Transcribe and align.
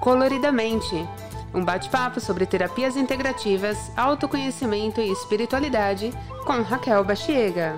Coloridamente 0.00 1.08
um 1.54 1.64
bate-papo 1.64 2.20
sobre 2.20 2.46
terapias 2.46 2.96
integrativas, 2.96 3.90
autoconhecimento 3.96 5.00
e 5.00 5.10
espiritualidade 5.10 6.12
com 6.44 6.62
Raquel 6.62 7.02
Bachiega. 7.04 7.74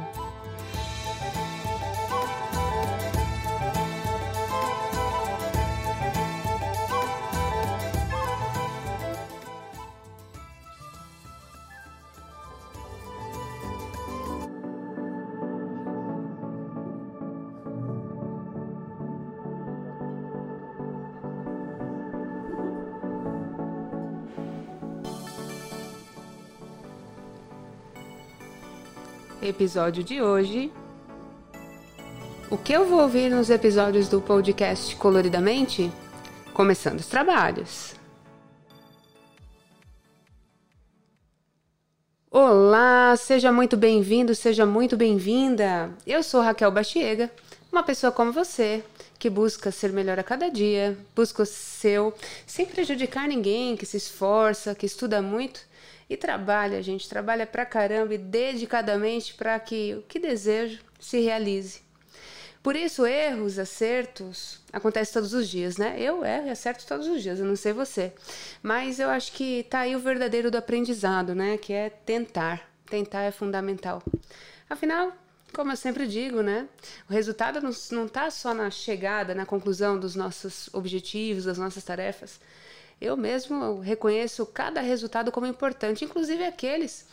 Episódio 29.43 30.05
de 30.05 30.21
hoje. 30.21 30.71
O 32.51 32.59
que 32.59 32.75
eu 32.75 32.85
vou 32.85 33.01
ouvir 33.01 33.31
nos 33.31 33.49
episódios 33.49 34.07
do 34.07 34.21
podcast 34.21 34.95
Coloridamente? 34.97 35.91
Começando 36.53 37.01
os 37.01 37.07
trabalhos. 37.07 37.95
Olá, 42.31 43.17
seja 43.17 43.51
muito 43.51 43.79
bem-vindo, 43.79 44.35
seja 44.35 44.67
muito 44.67 44.95
bem-vinda. 44.95 45.91
Eu 46.07 46.23
sou 46.23 46.43
Raquel 46.43 46.71
Bastiega, 46.71 47.31
uma 47.73 47.83
pessoa 47.83 48.13
como 48.13 48.33
você, 48.33 48.85
que 49.19 49.31
busca 49.31 49.73
ser 49.73 49.91
melhor 49.91 50.19
a 50.19 50.23
cada 50.23 50.51
dia, 50.51 50.99
busca 51.17 51.45
o 51.45 51.47
seu, 51.47 52.13
sem 52.47 52.67
prejudicar 52.67 53.27
ninguém, 53.27 53.75
que 53.75 53.87
se 53.87 53.97
esforça, 53.97 54.75
que 54.75 54.85
estuda 54.85 55.23
muito 55.23 55.70
e 56.11 56.17
trabalha, 56.17 56.83
gente, 56.83 57.09
trabalha 57.09 57.47
pra 57.47 57.65
caramba 57.65 58.13
e 58.13 58.19
dedicadamente 58.19 59.33
para 59.35 59.59
que 59.61 59.95
o 59.95 60.03
que 60.03 60.19
desejo 60.19 60.83
se 60.99 61.21
realize. 61.21 61.83
Por 62.65 62.75
isso, 62.75 63.07
erros, 63.07 63.61
acertos 63.61 64.61
acontecem 64.73 65.15
todos 65.15 65.33
os 65.33 65.49
dias, 65.49 65.79
né? 65.79 65.95
Eu 65.99 66.25
erro 66.25 66.49
e 66.49 66.51
acerto 66.51 66.85
todos 66.85 67.07
os 67.07 67.23
dias, 67.23 67.39
eu 67.39 67.47
não 67.47 67.55
sei 67.55 67.73
você. 67.73 68.13
Mas 68.61 68.99
eu 68.99 69.09
acho 69.09 69.33
que 69.33 69.63
tá 69.71 69.81
aí 69.81 69.95
o 69.95 70.01
verdadeiro 70.01 70.51
do 70.51 70.59
aprendizado, 70.59 71.33
né? 71.33 71.57
Que 71.57 71.73
é 71.73 71.89
tentar. 71.89 72.69
Tentar 72.87 73.23
é 73.23 73.31
fundamental. 73.31 74.03
Afinal, 74.69 75.13
como 75.55 75.71
eu 75.71 75.77
sempre 75.77 76.09
digo, 76.09 76.43
né? 76.43 76.69
O 77.09 77.13
resultado 77.13 77.61
não 77.63 78.05
está 78.05 78.31
só 78.31 78.53
na 78.53 78.69
chegada, 78.69 79.33
na 79.33 79.47
conclusão 79.47 79.99
dos 79.99 80.17
nossos 80.17 80.69
objetivos, 80.73 81.45
das 81.45 81.57
nossas 81.57 81.85
tarefas, 81.85 82.41
eu 83.01 83.17
mesmo 83.17 83.81
reconheço 83.81 84.45
cada 84.47 84.81
resultado 84.81 85.33
como 85.33 85.47
importante, 85.47 86.05
inclusive 86.05 86.45
aqueles 86.45 87.07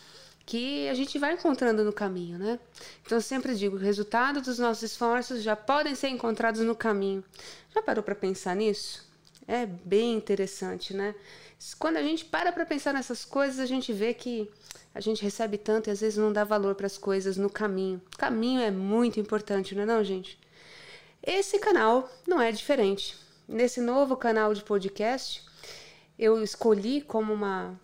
que 0.45 0.87
a 0.87 0.93
gente 0.93 1.19
vai 1.19 1.33
encontrando 1.33 1.83
no 1.83 1.91
caminho, 1.91 2.37
né? 2.37 2.59
Então 3.05 3.17
eu 3.17 3.21
sempre 3.21 3.53
digo, 3.55 3.75
o 3.75 3.79
resultado 3.79 4.41
dos 4.41 4.57
nossos 4.57 4.83
esforços 4.91 5.43
já 5.43 5.55
podem 5.55 5.93
ser 5.93 6.07
encontrados 6.07 6.61
no 6.61 6.75
caminho. 6.75 7.23
Já 7.75 7.81
parou 7.81 8.03
para 8.03 8.15
pensar 8.15 8.55
nisso? 8.55 9.05
É 9.47 9.65
bem 9.65 10.13
interessante, 10.13 10.93
né? 10.93 11.13
Quando 11.79 11.97
a 11.97 12.03
gente 12.03 12.25
para 12.25 12.51
para 12.51 12.65
pensar 12.65 12.93
nessas 12.93 13.25
coisas, 13.25 13.59
a 13.59 13.65
gente 13.65 13.91
vê 13.91 14.13
que 14.13 14.49
a 14.93 14.99
gente 14.99 15.21
recebe 15.21 15.57
tanto 15.57 15.89
e 15.89 15.91
às 15.91 16.01
vezes 16.01 16.17
não 16.17 16.31
dá 16.31 16.43
valor 16.43 16.75
para 16.75 16.87
as 16.87 16.97
coisas 16.97 17.37
no 17.37 17.49
caminho. 17.49 18.01
O 18.13 18.17
caminho 18.17 18.61
é 18.61 18.71
muito 18.71 19.19
importante, 19.19 19.75
não 19.75 19.83
é 19.83 19.85
não, 19.85 20.03
gente? 20.03 20.39
Esse 21.21 21.59
canal 21.59 22.09
não 22.27 22.41
é 22.41 22.51
diferente. 22.51 23.17
Nesse 23.47 23.81
novo 23.81 24.15
canal 24.15 24.53
de 24.53 24.63
podcast, 24.63 25.46
eu 26.17 26.41
escolhi 26.41 27.01
como 27.01 27.33
uma, 27.33 27.79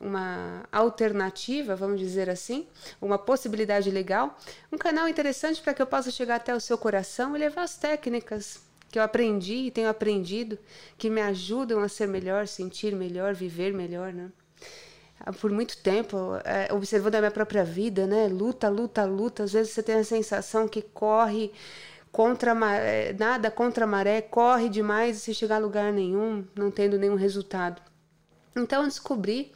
uma 0.00 0.64
alternativa, 0.70 1.76
vamos 1.76 2.00
dizer 2.00 2.28
assim, 2.28 2.66
uma 3.00 3.18
possibilidade 3.18 3.90
legal, 3.90 4.36
um 4.72 4.78
canal 4.78 5.08
interessante 5.08 5.60
para 5.60 5.74
que 5.74 5.82
eu 5.82 5.86
possa 5.86 6.10
chegar 6.10 6.36
até 6.36 6.54
o 6.54 6.60
seu 6.60 6.76
coração 6.76 7.36
e 7.36 7.38
levar 7.38 7.62
as 7.62 7.76
técnicas 7.76 8.60
que 8.90 8.98
eu 8.98 9.02
aprendi 9.02 9.54
e 9.54 9.70
tenho 9.70 9.88
aprendido, 9.88 10.58
que 10.96 11.10
me 11.10 11.20
ajudam 11.20 11.80
a 11.80 11.88
ser 11.88 12.08
melhor, 12.08 12.46
sentir 12.46 12.94
melhor, 12.94 13.34
viver 13.34 13.72
melhor, 13.72 14.12
né? 14.12 14.30
Por 15.40 15.50
muito 15.50 15.76
tempo, 15.78 16.16
é, 16.44 16.72
observando 16.72 17.16
a 17.16 17.18
minha 17.18 17.30
própria 17.30 17.64
vida, 17.64 18.06
né? 18.06 18.28
Luta, 18.28 18.68
luta, 18.68 19.04
luta. 19.04 19.42
Às 19.42 19.52
vezes 19.52 19.72
você 19.72 19.82
tem 19.82 19.96
a 19.96 20.04
sensação 20.04 20.66
que 20.68 20.80
corre 20.80 21.52
contra 22.18 22.52
maré, 22.52 23.14
nada 23.16 23.48
contra 23.48 23.84
a 23.84 23.86
maré, 23.86 24.20
corre 24.20 24.68
demais 24.68 25.18
e 25.18 25.20
se 25.20 25.32
chegar 25.32 25.54
a 25.54 25.60
lugar 25.60 25.92
nenhum, 25.92 26.44
não 26.52 26.68
tendo 26.68 26.98
nenhum 26.98 27.14
resultado. 27.14 27.80
Então 28.56 28.82
eu 28.82 28.88
descobri, 28.88 29.52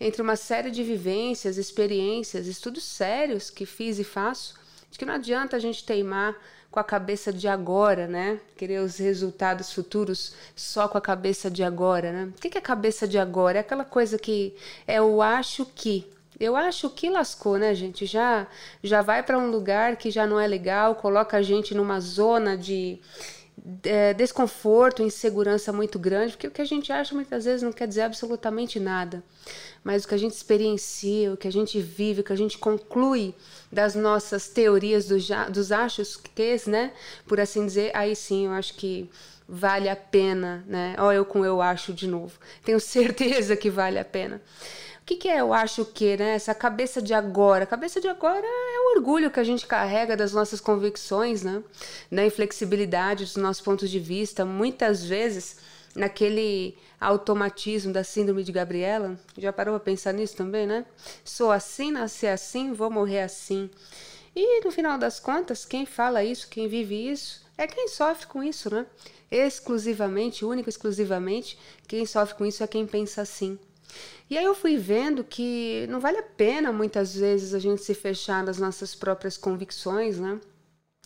entre 0.00 0.22
uma 0.22 0.34
série 0.34 0.70
de 0.70 0.82
vivências, 0.82 1.58
experiências, 1.58 2.46
estudos 2.46 2.84
sérios 2.84 3.50
que 3.50 3.66
fiz 3.66 3.98
e 3.98 4.04
faço, 4.04 4.54
de 4.90 4.98
que 4.98 5.04
não 5.04 5.12
adianta 5.12 5.56
a 5.56 5.58
gente 5.58 5.84
teimar 5.84 6.34
com 6.70 6.80
a 6.80 6.84
cabeça 6.84 7.30
de 7.30 7.48
agora, 7.48 8.06
né? 8.06 8.40
Querer 8.56 8.80
os 8.80 8.96
resultados 8.96 9.70
futuros 9.70 10.34
só 10.56 10.88
com 10.88 10.96
a 10.96 11.02
cabeça 11.02 11.50
de 11.50 11.62
agora, 11.62 12.12
né? 12.12 12.32
O 12.34 12.40
que 12.40 12.56
é 12.56 12.62
cabeça 12.62 13.06
de 13.06 13.18
agora? 13.18 13.58
É 13.58 13.60
aquela 13.60 13.84
coisa 13.84 14.18
que 14.18 14.56
é 14.86 15.02
o 15.02 15.20
acho 15.20 15.66
que, 15.66 16.10
eu 16.38 16.54
acho 16.54 16.90
que 16.90 17.08
lascou, 17.08 17.58
né, 17.58 17.74
gente? 17.74 18.04
Já 18.06 18.46
já 18.82 19.02
vai 19.02 19.22
para 19.22 19.38
um 19.38 19.50
lugar 19.50 19.96
que 19.96 20.10
já 20.10 20.26
não 20.26 20.38
é 20.38 20.46
legal, 20.46 20.94
coloca 20.94 21.36
a 21.36 21.42
gente 21.42 21.74
numa 21.74 22.00
zona 22.00 22.56
de 22.56 23.00
é, 23.84 24.12
desconforto, 24.12 25.02
insegurança 25.02 25.72
muito 25.72 25.98
grande, 25.98 26.32
porque 26.32 26.46
o 26.46 26.50
que 26.50 26.60
a 26.60 26.66
gente 26.66 26.92
acha 26.92 27.14
muitas 27.14 27.46
vezes 27.46 27.62
não 27.62 27.72
quer 27.72 27.88
dizer 27.88 28.02
absolutamente 28.02 28.78
nada. 28.78 29.24
Mas 29.82 30.04
o 30.04 30.08
que 30.08 30.14
a 30.14 30.18
gente 30.18 30.32
experiencia, 30.32 31.32
o 31.32 31.36
que 31.36 31.48
a 31.48 31.52
gente 31.52 31.80
vive, 31.80 32.20
o 32.20 32.24
que 32.24 32.32
a 32.32 32.36
gente 32.36 32.58
conclui 32.58 33.34
das 33.72 33.94
nossas 33.94 34.48
teorias 34.48 35.06
dos, 35.06 35.28
dos 35.50 35.72
achos 35.72 36.16
que, 36.16 36.56
né? 36.66 36.92
Por 37.26 37.40
assim 37.40 37.64
dizer, 37.64 37.92
aí 37.94 38.14
sim 38.14 38.46
eu 38.46 38.52
acho 38.52 38.74
que 38.74 39.08
vale 39.48 39.88
a 39.88 39.96
pena, 39.96 40.64
né? 40.66 40.94
Ó, 40.98 41.12
eu 41.12 41.24
com 41.24 41.44
eu 41.44 41.62
acho 41.62 41.94
de 41.94 42.06
novo. 42.06 42.38
Tenho 42.64 42.80
certeza 42.80 43.56
que 43.56 43.70
vale 43.70 43.98
a 43.98 44.04
pena 44.04 44.42
que, 45.06 45.16
que 45.16 45.28
é, 45.28 45.40
eu 45.40 45.54
acho 45.54 45.84
que, 45.84 46.16
né? 46.16 46.34
Essa 46.34 46.52
cabeça 46.52 47.00
de 47.00 47.14
agora. 47.14 47.62
A 47.62 47.66
cabeça 47.66 48.00
de 48.00 48.08
agora 48.08 48.44
é 48.44 48.80
o 48.80 48.96
orgulho 48.96 49.30
que 49.30 49.38
a 49.38 49.44
gente 49.44 49.64
carrega 49.64 50.16
das 50.16 50.32
nossas 50.32 50.60
convicções, 50.60 51.44
né? 51.44 51.62
Da 52.10 52.26
inflexibilidade 52.26 53.24
dos 53.24 53.36
nossos 53.36 53.62
pontos 53.62 53.88
de 53.88 54.00
vista. 54.00 54.44
Muitas 54.44 55.04
vezes, 55.04 55.58
naquele 55.94 56.76
automatismo 57.00 57.92
da 57.92 58.02
síndrome 58.02 58.42
de 58.42 58.50
Gabriela. 58.50 59.16
Já 59.38 59.52
parou 59.52 59.74
para 59.74 59.84
pensar 59.84 60.12
nisso 60.12 60.36
também, 60.36 60.66
né? 60.66 60.84
Sou 61.24 61.52
assim, 61.52 61.92
nasci 61.92 62.26
assim, 62.26 62.72
vou 62.72 62.90
morrer 62.90 63.20
assim. 63.20 63.70
E 64.34 64.64
no 64.64 64.72
final 64.72 64.98
das 64.98 65.20
contas, 65.20 65.64
quem 65.64 65.86
fala 65.86 66.24
isso, 66.24 66.48
quem 66.48 66.66
vive 66.66 67.10
isso, 67.10 67.46
é 67.56 67.66
quem 67.66 67.86
sofre 67.88 68.26
com 68.26 68.42
isso, 68.42 68.74
né? 68.74 68.84
Exclusivamente, 69.30 70.44
única 70.44 70.68
exclusivamente, 70.68 71.58
quem 71.86 72.04
sofre 72.04 72.34
com 72.34 72.44
isso 72.44 72.62
é 72.62 72.66
quem 72.66 72.86
pensa 72.86 73.22
assim. 73.22 73.58
E 74.28 74.36
aí 74.36 74.44
eu 74.44 74.54
fui 74.54 74.76
vendo 74.76 75.22
que 75.22 75.86
não 75.88 76.00
vale 76.00 76.18
a 76.18 76.22
pena 76.22 76.72
muitas 76.72 77.14
vezes 77.14 77.54
a 77.54 77.58
gente 77.58 77.82
se 77.82 77.94
fechar 77.94 78.42
nas 78.42 78.58
nossas 78.58 78.94
próprias 78.94 79.36
convicções, 79.36 80.18
né? 80.18 80.40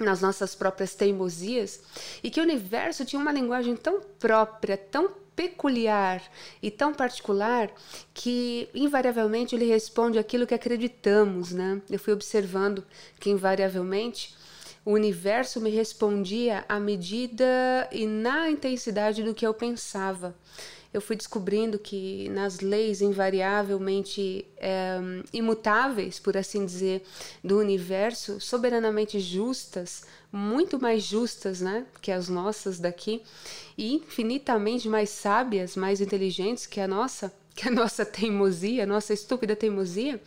nas 0.00 0.22
nossas 0.22 0.54
próprias 0.54 0.94
teimosias, 0.94 1.82
e 2.22 2.30
que 2.30 2.40
o 2.40 2.42
universo 2.42 3.04
tinha 3.04 3.20
uma 3.20 3.32
linguagem 3.32 3.76
tão 3.76 4.00
própria, 4.18 4.76
tão 4.76 5.10
peculiar 5.36 6.22
e 6.62 6.70
tão 6.70 6.92
particular 6.92 7.70
que 8.12 8.68
invariavelmente 8.74 9.54
ele 9.54 9.66
responde 9.66 10.18
aquilo 10.18 10.46
que 10.46 10.54
acreditamos, 10.54 11.52
né? 11.52 11.80
Eu 11.88 11.98
fui 11.98 12.12
observando 12.12 12.84
que 13.18 13.30
invariavelmente 13.30 14.34
o 14.84 14.92
universo 14.92 15.60
me 15.60 15.70
respondia 15.70 16.64
à 16.68 16.80
medida 16.80 17.44
e 17.92 18.06
na 18.06 18.50
intensidade 18.50 19.22
do 19.22 19.34
que 19.34 19.46
eu 19.46 19.54
pensava 19.54 20.34
eu 20.92 21.00
fui 21.00 21.14
descobrindo 21.14 21.78
que 21.78 22.28
nas 22.30 22.60
leis 22.60 23.00
invariavelmente 23.00 24.44
é, 24.56 24.98
imutáveis, 25.32 26.18
por 26.18 26.36
assim 26.36 26.64
dizer, 26.64 27.02
do 27.44 27.58
universo, 27.58 28.40
soberanamente 28.40 29.20
justas, 29.20 30.04
muito 30.32 30.80
mais 30.80 31.02
justas 31.02 31.60
né, 31.60 31.86
que 32.00 32.10
as 32.10 32.28
nossas 32.28 32.80
daqui, 32.80 33.22
e 33.78 33.94
infinitamente 33.94 34.88
mais 34.88 35.10
sábias, 35.10 35.76
mais 35.76 36.00
inteligentes 36.00 36.66
que 36.66 36.80
a 36.80 36.88
nossa, 36.88 37.32
que 37.54 37.68
a 37.68 37.70
nossa 37.70 38.04
teimosia, 38.04 38.86
nossa 38.86 39.12
estúpida 39.12 39.54
teimosia, 39.56 40.20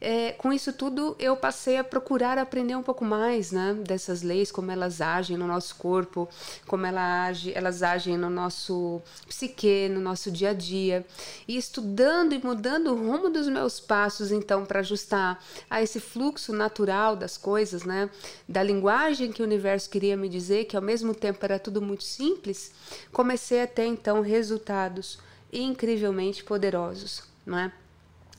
é, 0.00 0.32
com 0.32 0.52
isso 0.52 0.72
tudo 0.72 1.16
eu 1.18 1.36
passei 1.36 1.78
a 1.78 1.84
procurar 1.84 2.36
aprender 2.38 2.76
um 2.76 2.82
pouco 2.82 3.04
mais 3.04 3.50
né, 3.50 3.74
dessas 3.74 4.22
leis, 4.22 4.52
como 4.52 4.70
elas 4.70 5.00
agem 5.00 5.36
no 5.36 5.46
nosso 5.46 5.76
corpo, 5.76 6.28
como 6.66 6.84
ela 6.84 7.24
age, 7.24 7.52
elas 7.54 7.82
agem 7.82 8.18
no 8.18 8.28
nosso 8.28 9.00
psique, 9.26 9.88
no 9.88 10.00
nosso 10.00 10.30
dia 10.30 10.50
a 10.50 10.52
dia. 10.52 11.06
E 11.48 11.56
estudando 11.56 12.34
e 12.34 12.38
mudando 12.38 12.92
o 12.92 12.96
rumo 12.96 13.30
dos 13.30 13.48
meus 13.48 13.80
passos, 13.80 14.30
então, 14.30 14.64
para 14.64 14.80
ajustar 14.80 15.42
a 15.70 15.82
esse 15.82 15.98
fluxo 15.98 16.52
natural 16.52 17.16
das 17.16 17.38
coisas, 17.38 17.84
né, 17.84 18.10
da 18.48 18.62
linguagem 18.62 19.32
que 19.32 19.42
o 19.42 19.46
universo 19.46 19.88
queria 19.88 20.16
me 20.16 20.28
dizer, 20.28 20.66
que 20.66 20.76
ao 20.76 20.82
mesmo 20.82 21.14
tempo 21.14 21.38
era 21.42 21.58
tudo 21.58 21.80
muito 21.80 22.04
simples, 22.04 22.70
comecei 23.12 23.62
a 23.62 23.66
ter 23.66 23.86
então 23.86 24.20
resultados 24.20 25.18
incrivelmente 25.52 26.44
poderosos, 26.44 27.22
não 27.44 27.58
é? 27.58 27.72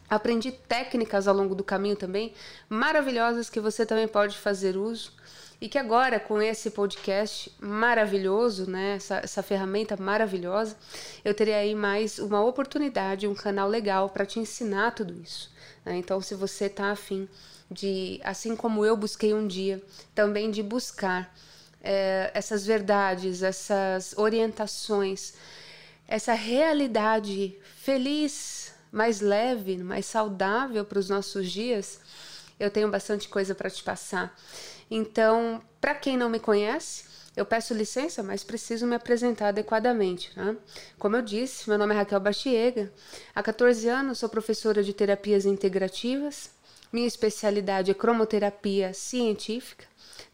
Aprendi 0.09 0.51
técnicas 0.51 1.27
ao 1.27 1.35
longo 1.35 1.53
do 1.53 1.63
caminho 1.63 1.95
também, 1.95 2.33
maravilhosas 2.69 3.49
que 3.49 3.59
você 3.59 3.85
também 3.85 4.07
pode 4.07 4.37
fazer 4.37 4.77
uso 4.77 5.11
e 5.59 5.67
que 5.67 5.77
agora 5.77 6.19
com 6.19 6.41
esse 6.41 6.71
podcast 6.71 7.51
maravilhoso, 7.59 8.69
né, 8.69 8.95
essa, 8.95 9.17
essa 9.17 9.43
ferramenta 9.43 9.97
maravilhosa, 9.97 10.77
eu 11.25 11.33
terei 11.33 11.55
aí 11.55 11.75
mais 11.75 12.19
uma 12.19 12.43
oportunidade, 12.43 13.27
um 13.27 13.33
canal 13.33 13.67
legal 13.67 14.09
para 14.09 14.25
te 14.25 14.39
ensinar 14.39 14.91
tudo 14.91 15.13
isso. 15.13 15.51
Né? 15.83 15.97
Então, 15.97 16.21
se 16.21 16.35
você 16.35 16.65
está 16.65 16.91
afim 16.91 17.27
de, 17.69 18.21
assim 18.23 18.55
como 18.55 18.85
eu 18.85 18.95
busquei 18.95 19.33
um 19.33 19.47
dia, 19.47 19.81
também 20.13 20.51
de 20.51 20.61
buscar 20.61 21.35
é, 21.83 22.31
essas 22.33 22.65
verdades, 22.65 23.43
essas 23.43 24.13
orientações 24.17 25.33
essa 26.07 26.33
realidade 26.33 27.57
feliz, 27.77 28.73
mais 28.91 29.19
leve, 29.19 29.77
mais 29.77 30.05
saudável 30.05 30.85
para 30.85 30.99
os 30.99 31.09
nossos 31.09 31.51
dias, 31.51 31.99
eu 32.59 32.71
tenho 32.71 32.89
bastante 32.89 33.27
coisa 33.27 33.53
para 33.53 33.69
te 33.69 33.83
passar. 33.83 34.35
Então, 34.89 35.61
para 35.81 35.93
quem 35.93 36.17
não 36.17 36.29
me 36.29 36.39
conhece, 36.39 37.05
eu 37.35 37.45
peço 37.45 37.73
licença, 37.73 38.23
mas 38.23 38.43
preciso 38.43 38.87
me 38.87 38.95
apresentar 38.95 39.49
adequadamente. 39.49 40.31
Né? 40.35 40.57
Como 40.97 41.15
eu 41.15 41.21
disse, 41.21 41.69
meu 41.69 41.77
nome 41.77 41.93
é 41.93 41.97
Raquel 41.97 42.19
Bastiega. 42.19 42.91
Há 43.35 43.43
14 43.43 43.87
anos 43.87 44.17
sou 44.17 44.27
professora 44.27 44.81
de 44.81 44.91
terapias 44.91 45.45
integrativas. 45.45 46.49
Minha 46.91 47.07
especialidade 47.07 47.91
é 47.91 47.93
cromoterapia 47.93 48.93
científica. 48.93 49.85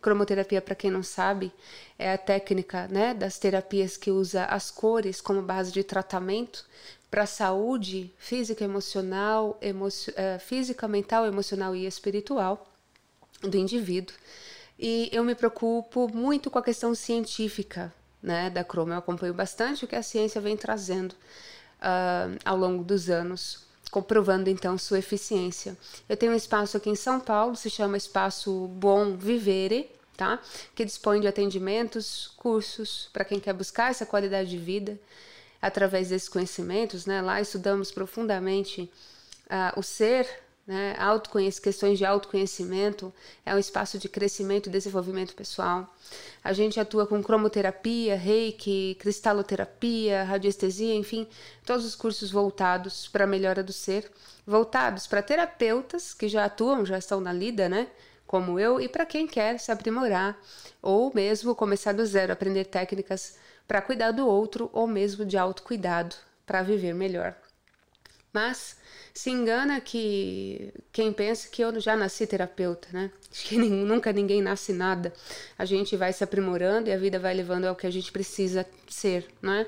Cromoterapia, 0.02 0.62
para 0.62 0.76
quem 0.76 0.92
não 0.92 1.02
sabe, 1.02 1.52
é 1.98 2.14
a 2.14 2.18
técnica 2.18 2.88
né, 2.88 3.14
das 3.14 3.38
terapias 3.38 3.98
que 3.98 4.12
usa 4.12 4.46
as 4.46 4.70
cores 4.70 5.20
como 5.20 5.42
base 5.42 5.72
de 5.72 5.84
tratamento 5.84 6.66
para 7.10 7.24
a 7.24 7.28
saúde 7.28 8.12
física, 8.18 8.64
emocional, 8.64 9.58
emo 9.62 9.88
uh, 9.88 9.92
física, 10.40 10.88
mental, 10.88 11.26
emocional 11.26 11.76
e 11.76 11.86
espiritual 11.86 12.68
do 13.42 13.58
indivíduo. 13.58 14.16
E 14.78 15.10
eu 15.12 15.24
me 15.24 15.36
preocupo 15.36 16.08
muito 16.14 16.50
com 16.50 16.60
a 16.60 16.64
questão 16.64 16.96
científica 16.96 17.94
né, 18.22 18.50
da 18.50 18.64
cromo. 18.64 18.94
Eu 18.94 18.98
acompanho 18.98 19.34
bastante 19.34 19.86
o 19.86 19.88
que 19.88 19.96
a 19.96 20.04
ciência 20.04 20.42
vem 20.42 20.58
trazendo 20.58 21.14
uh, 21.14 22.38
ao 22.44 22.58
longo 22.58 22.84
dos 22.84 23.10
anos 23.10 23.63
comprovando 23.94 24.50
então 24.50 24.76
sua 24.76 24.98
eficiência. 24.98 25.78
Eu 26.10 26.18
tenho 26.18 26.32
um 26.32 26.36
espaço 26.36 26.76
aqui 26.76 26.90
em 26.90 26.96
São 26.96 27.20
Paulo, 27.20 27.56
se 27.56 27.70
chama 27.70 27.96
Espaço 27.96 28.68
Bom 28.70 29.16
Vivere, 29.16 29.88
tá? 30.18 30.40
Que 30.74 30.84
dispõe 30.84 31.22
de 31.22 31.28
atendimentos, 31.28 32.34
cursos 32.38 33.08
para 33.14 33.24
quem 33.24 33.40
quer 33.40 33.54
buscar 33.54 33.92
essa 33.92 34.04
qualidade 34.04 34.50
de 34.50 34.58
vida 34.58 35.00
através 35.62 36.10
desses 36.10 36.28
conhecimentos, 36.28 37.06
né? 37.06 37.22
Lá 37.22 37.40
estudamos 37.40 37.92
profundamente 37.92 38.92
uh, 39.46 39.80
o 39.80 39.84
ser, 39.84 40.28
né? 40.66 40.96
questões 41.62 41.98
de 41.98 42.06
autoconhecimento, 42.06 43.14
é 43.46 43.54
um 43.54 43.60
espaço 43.60 43.98
de 43.98 44.08
crescimento 44.08 44.68
e 44.68 44.72
desenvolvimento 44.72 45.36
pessoal. 45.36 45.94
A 46.44 46.54
gente 46.54 46.80
atua 46.80 47.06
com 47.06 47.22
cromoterapia, 47.22 48.16
reiki, 48.16 48.96
cristaloterapia, 49.00 50.24
radiestesia, 50.24 50.96
enfim, 50.96 51.28
todos 51.66 51.86
os 51.86 51.96
cursos 51.96 52.32
voltados 52.32 53.08
para 53.08 53.26
a 53.26 53.28
melhora 53.28 53.62
do 53.64 53.74
ser, 53.74 54.10
voltados 54.46 55.08
para 55.08 55.22
terapeutas 55.22 56.14
que 56.14 56.28
já 56.28 56.46
atuam, 56.46 56.86
já 56.86 56.98
estão 56.98 57.20
na 57.20 57.34
lida, 57.34 57.68
né? 57.68 57.88
Como 58.26 58.60
eu, 58.60 58.82
e 58.82 58.88
para 58.88 59.06
quem 59.06 59.28
quer 59.28 59.60
se 59.60 59.72
aprimorar 59.72 60.40
ou 60.82 61.12
mesmo 61.14 61.54
começar 61.54 61.94
do 61.94 62.06
zero, 62.06 62.34
aprender 62.34 62.66
técnicas 62.66 63.38
para 63.68 63.82
cuidar 63.82 64.12
do 64.12 64.28
outro 64.28 64.70
ou 64.74 64.88
mesmo 64.88 65.26
de 65.26 65.38
autocuidado 65.38 66.16
para 66.46 66.64
viver 66.64 66.94
melhor. 66.94 67.36
Mas 68.34 68.76
se 69.14 69.30
engana 69.30 69.80
que 69.80 70.74
quem 70.92 71.14
pensa 71.14 71.48
que 71.48 71.62
eu 71.62 71.80
já 71.80 71.96
nasci 71.96 72.26
terapeuta, 72.26 72.88
né? 72.92 73.12
Acho 73.32 73.46
que 73.46 73.58
nunca 73.58 74.12
ninguém 74.12 74.42
nasce 74.42 74.74
nada. 74.74 75.14
A 75.58 75.66
gente 75.66 75.96
vai 75.96 76.12
se 76.12 76.24
aprimorando 76.24 76.90
e 76.90 76.94
a 76.94 76.98
vida 76.98 77.20
vai 77.20 77.34
levando 77.34 77.66
ao 77.66 77.76
que 77.76 77.86
a 77.86 77.92
gente 77.92 78.12
precisa 78.12 78.66
ser, 78.88 79.28
né? 79.40 79.68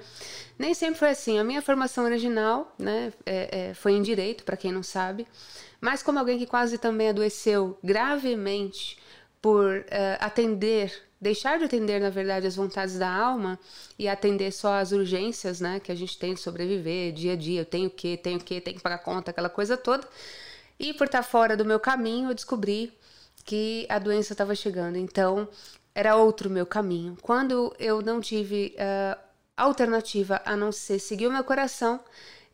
Nem 0.57 0.73
sempre 0.73 0.97
foi 0.97 1.09
assim. 1.09 1.37
A 1.37 1.43
minha 1.43 1.61
formação 1.61 2.05
original, 2.05 2.73
né, 2.79 3.13
é, 3.25 3.69
é, 3.69 3.73
foi 3.75 3.91
em 3.93 4.01
direito, 4.01 4.43
para 4.43 4.57
quem 4.57 4.71
não 4.71 4.81
sabe. 4.81 5.27
Mas 5.79 6.01
como 6.01 6.17
alguém 6.17 6.39
que 6.39 6.47
quase 6.47 6.79
também 6.79 7.09
adoeceu 7.09 7.77
gravemente 7.83 8.97
por 9.41 9.77
uh, 9.77 9.85
atender 10.19 11.04
deixar 11.19 11.57
de 11.57 11.65
atender, 11.65 11.99
na 11.99 12.09
verdade, 12.09 12.47
as 12.47 12.55
vontades 12.55 12.97
da 12.97 13.09
alma 13.09 13.59
e 13.97 14.07
atender 14.07 14.51
só 14.51 14.75
as 14.75 14.91
urgências, 14.91 15.59
né, 15.59 15.79
que 15.79 15.91
a 15.91 15.95
gente 15.95 16.17
tem 16.17 16.33
de 16.33 16.39
sobreviver 16.39 17.13
dia 17.13 17.33
a 17.33 17.35
dia, 17.35 17.61
eu 17.61 17.65
tenho 17.65 17.89
que, 17.89 18.17
tenho 18.17 18.39
que, 18.39 18.61
tenho 18.61 18.77
que 18.77 18.83
pagar 18.83 18.99
conta, 18.99 19.31
aquela 19.31 19.49
coisa 19.49 19.77
toda. 19.77 20.07
E 20.79 20.93
por 20.93 21.05
estar 21.05 21.23
fora 21.23 21.55
do 21.55 21.65
meu 21.65 21.79
caminho, 21.79 22.29
eu 22.29 22.35
descobri 22.35 22.93
que 23.45 23.85
a 23.89 23.99
doença 23.99 24.33
estava 24.33 24.53
chegando. 24.55 24.97
Então, 24.97 25.47
era 25.93 26.15
outro 26.17 26.49
meu 26.49 26.65
caminho. 26.65 27.17
Quando 27.21 27.73
eu 27.79 28.01
não 28.01 28.19
tive 28.19 28.75
uh, 28.75 29.17
alternativa 29.55 30.41
a 30.43 30.55
não 30.57 30.71
ser 30.71 30.99
seguir 30.99 31.27
o 31.27 31.31
meu 31.31 31.43
coração, 31.43 32.01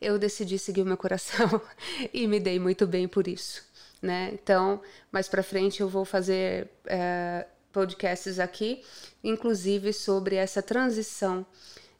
eu 0.00 0.18
decidi 0.18 0.58
seguir 0.58 0.82
o 0.82 0.86
meu 0.86 0.96
coração 0.96 1.60
e 2.12 2.26
me 2.26 2.38
dei 2.38 2.58
muito 2.58 2.86
bem 2.86 3.08
por 3.08 3.26
isso. 3.26 3.64
Né? 4.00 4.30
Então, 4.32 4.80
mais 5.10 5.28
para 5.28 5.42
frente 5.42 5.80
eu 5.80 5.88
vou 5.88 6.04
fazer 6.04 6.68
uh, 6.86 7.46
podcasts 7.72 8.38
aqui, 8.38 8.82
inclusive 9.24 9.92
sobre 9.92 10.36
essa 10.36 10.62
transição 10.62 11.44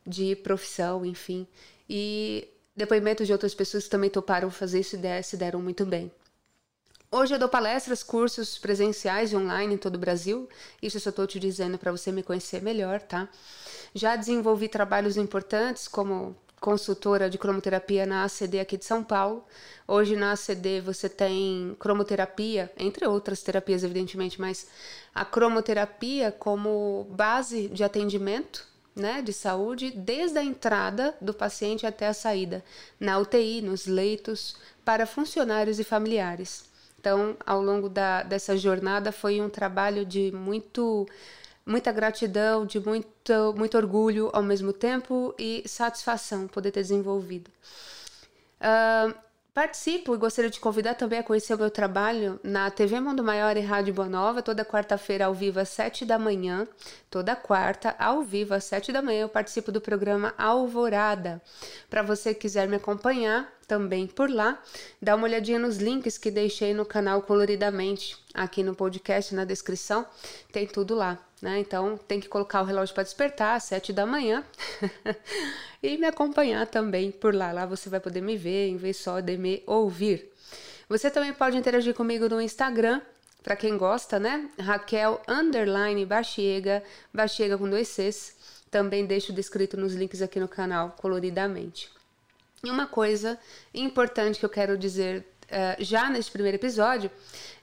de 0.06 0.36
profissão, 0.36 1.04
enfim. 1.04 1.46
E 1.88 2.48
depoimentos 2.76 3.26
de 3.26 3.32
outras 3.32 3.54
pessoas 3.54 3.84
que 3.84 3.90
também 3.90 4.10
toparam 4.10 4.50
fazer 4.50 4.80
isso 4.80 4.96
e 4.96 5.22
se 5.22 5.36
deram 5.36 5.60
muito 5.60 5.84
bem. 5.84 6.10
Hoje 7.10 7.34
eu 7.34 7.38
dou 7.38 7.48
palestras, 7.48 8.02
cursos 8.02 8.56
presenciais 8.56 9.32
e 9.32 9.36
online 9.36 9.74
em 9.74 9.78
todo 9.78 9.96
o 9.96 9.98
Brasil. 9.98 10.48
Isso 10.80 10.96
eu 10.96 11.00
só 11.00 11.10
estou 11.10 11.26
te 11.26 11.38
dizendo 11.38 11.76
para 11.76 11.92
você 11.92 12.10
me 12.10 12.22
conhecer 12.22 12.62
melhor, 12.62 13.02
tá? 13.02 13.28
Já 13.94 14.16
desenvolvi 14.16 14.66
trabalhos 14.66 15.18
importantes 15.18 15.86
como 15.86 16.34
consultora 16.62 17.28
de 17.28 17.36
cromoterapia 17.36 18.06
na 18.06 18.22
ACD 18.22 18.60
aqui 18.60 18.76
de 18.78 18.84
São 18.84 19.02
Paulo. 19.02 19.44
Hoje 19.86 20.14
na 20.14 20.32
ACD 20.32 20.80
você 20.80 21.08
tem 21.08 21.76
cromoterapia, 21.78 22.72
entre 22.78 23.04
outras 23.04 23.42
terapias, 23.42 23.82
evidentemente, 23.82 24.40
mas 24.40 24.68
a 25.12 25.24
cromoterapia 25.24 26.30
como 26.30 27.04
base 27.10 27.66
de 27.66 27.82
atendimento 27.82 28.64
né, 28.94 29.20
de 29.22 29.32
saúde, 29.32 29.90
desde 29.90 30.38
a 30.38 30.44
entrada 30.44 31.14
do 31.20 31.34
paciente 31.34 31.86
até 31.86 32.06
a 32.06 32.14
saída, 32.14 32.64
na 33.00 33.18
UTI, 33.18 33.60
nos 33.60 33.86
leitos, 33.86 34.56
para 34.84 35.06
funcionários 35.06 35.80
e 35.80 35.84
familiares. 35.84 36.70
Então, 37.00 37.36
ao 37.44 37.60
longo 37.60 37.88
da, 37.88 38.22
dessa 38.22 38.56
jornada, 38.56 39.10
foi 39.10 39.40
um 39.40 39.48
trabalho 39.48 40.06
de 40.06 40.30
muito 40.32 41.08
muita 41.64 41.92
gratidão, 41.92 42.66
de 42.66 42.80
muito, 42.80 43.54
muito 43.56 43.76
orgulho 43.76 44.30
ao 44.32 44.42
mesmo 44.42 44.72
tempo 44.72 45.34
e 45.38 45.62
satisfação 45.66 46.46
poder 46.48 46.70
ter 46.70 46.82
desenvolvido. 46.82 47.50
Uh, 48.60 49.14
participo 49.54 50.14
e 50.14 50.18
gostaria 50.18 50.50
de 50.50 50.58
convidar 50.58 50.94
também 50.94 51.18
a 51.18 51.22
conhecer 51.22 51.54
o 51.54 51.58
meu 51.58 51.70
trabalho 51.70 52.40
na 52.42 52.70
TV 52.70 53.00
Mundo 53.00 53.22
Maior 53.22 53.56
e 53.56 53.60
Rádio 53.60 53.92
Boa 53.92 54.08
Nova, 54.08 54.42
toda 54.42 54.64
quarta-feira 54.64 55.26
ao 55.26 55.34
vivo 55.34 55.60
às 55.60 55.68
sete 55.68 56.04
da 56.04 56.18
manhã. 56.18 56.66
Toda 57.10 57.36
quarta, 57.36 57.94
ao 57.98 58.22
vivo 58.22 58.54
às 58.54 58.64
sete 58.64 58.92
da 58.92 59.02
manhã, 59.02 59.22
eu 59.22 59.28
participo 59.28 59.70
do 59.70 59.80
programa 59.80 60.34
Alvorada. 60.38 61.42
Para 61.90 62.02
você 62.02 62.32
que 62.32 62.40
quiser 62.40 62.66
me 62.66 62.76
acompanhar 62.76 63.52
também 63.68 64.06
por 64.06 64.30
lá, 64.30 64.60
dá 65.00 65.14
uma 65.14 65.24
olhadinha 65.24 65.58
nos 65.58 65.76
links 65.76 66.16
que 66.16 66.30
deixei 66.30 66.72
no 66.72 66.86
canal 66.86 67.22
Coloridamente, 67.22 68.16
aqui 68.32 68.62
no 68.62 68.74
podcast, 68.74 69.34
na 69.34 69.44
descrição, 69.44 70.06
tem 70.50 70.66
tudo 70.66 70.94
lá 70.94 71.18
né? 71.42 71.58
Então 71.58 71.98
tem 72.06 72.20
que 72.20 72.28
colocar 72.28 72.62
o 72.62 72.64
relógio 72.64 72.94
para 72.94 73.02
despertar 73.02 73.56
às 73.56 73.64
sete 73.64 73.92
da 73.92 74.06
manhã 74.06 74.44
e 75.82 75.98
me 75.98 76.06
acompanhar 76.06 76.68
também 76.68 77.10
por 77.10 77.34
lá. 77.34 77.50
Lá 77.50 77.66
você 77.66 77.90
vai 77.90 77.98
poder 77.98 78.20
me 78.20 78.36
ver 78.36 78.68
em 78.68 78.76
vez 78.76 78.98
só 78.98 79.18
de 79.18 79.36
me 79.36 79.62
ouvir. 79.66 80.32
Você 80.88 81.10
também 81.10 81.32
pode 81.32 81.56
interagir 81.56 81.94
comigo 81.94 82.28
no 82.28 82.40
Instagram, 82.40 83.00
para 83.42 83.56
quem 83.56 83.76
gosta, 83.76 84.20
né? 84.20 84.48
Raquel 84.58 85.20
underline 85.26 86.06
Baxiega, 86.06 86.82
Baxiega 87.12 87.58
com 87.58 87.68
dois 87.68 87.88
Cs. 87.88 88.36
Também 88.70 89.04
deixo 89.04 89.32
descrito 89.32 89.76
nos 89.76 89.94
links 89.94 90.22
aqui 90.22 90.38
no 90.38 90.46
canal, 90.46 90.94
coloridamente. 90.96 91.90
E 92.64 92.70
uma 92.70 92.86
coisa 92.86 93.38
importante 93.74 94.38
que 94.38 94.44
eu 94.44 94.50
quero 94.50 94.78
dizer 94.78 95.26
uh, 95.52 95.82
já 95.82 96.10
neste 96.10 96.32
primeiro 96.32 96.56
episódio 96.56 97.10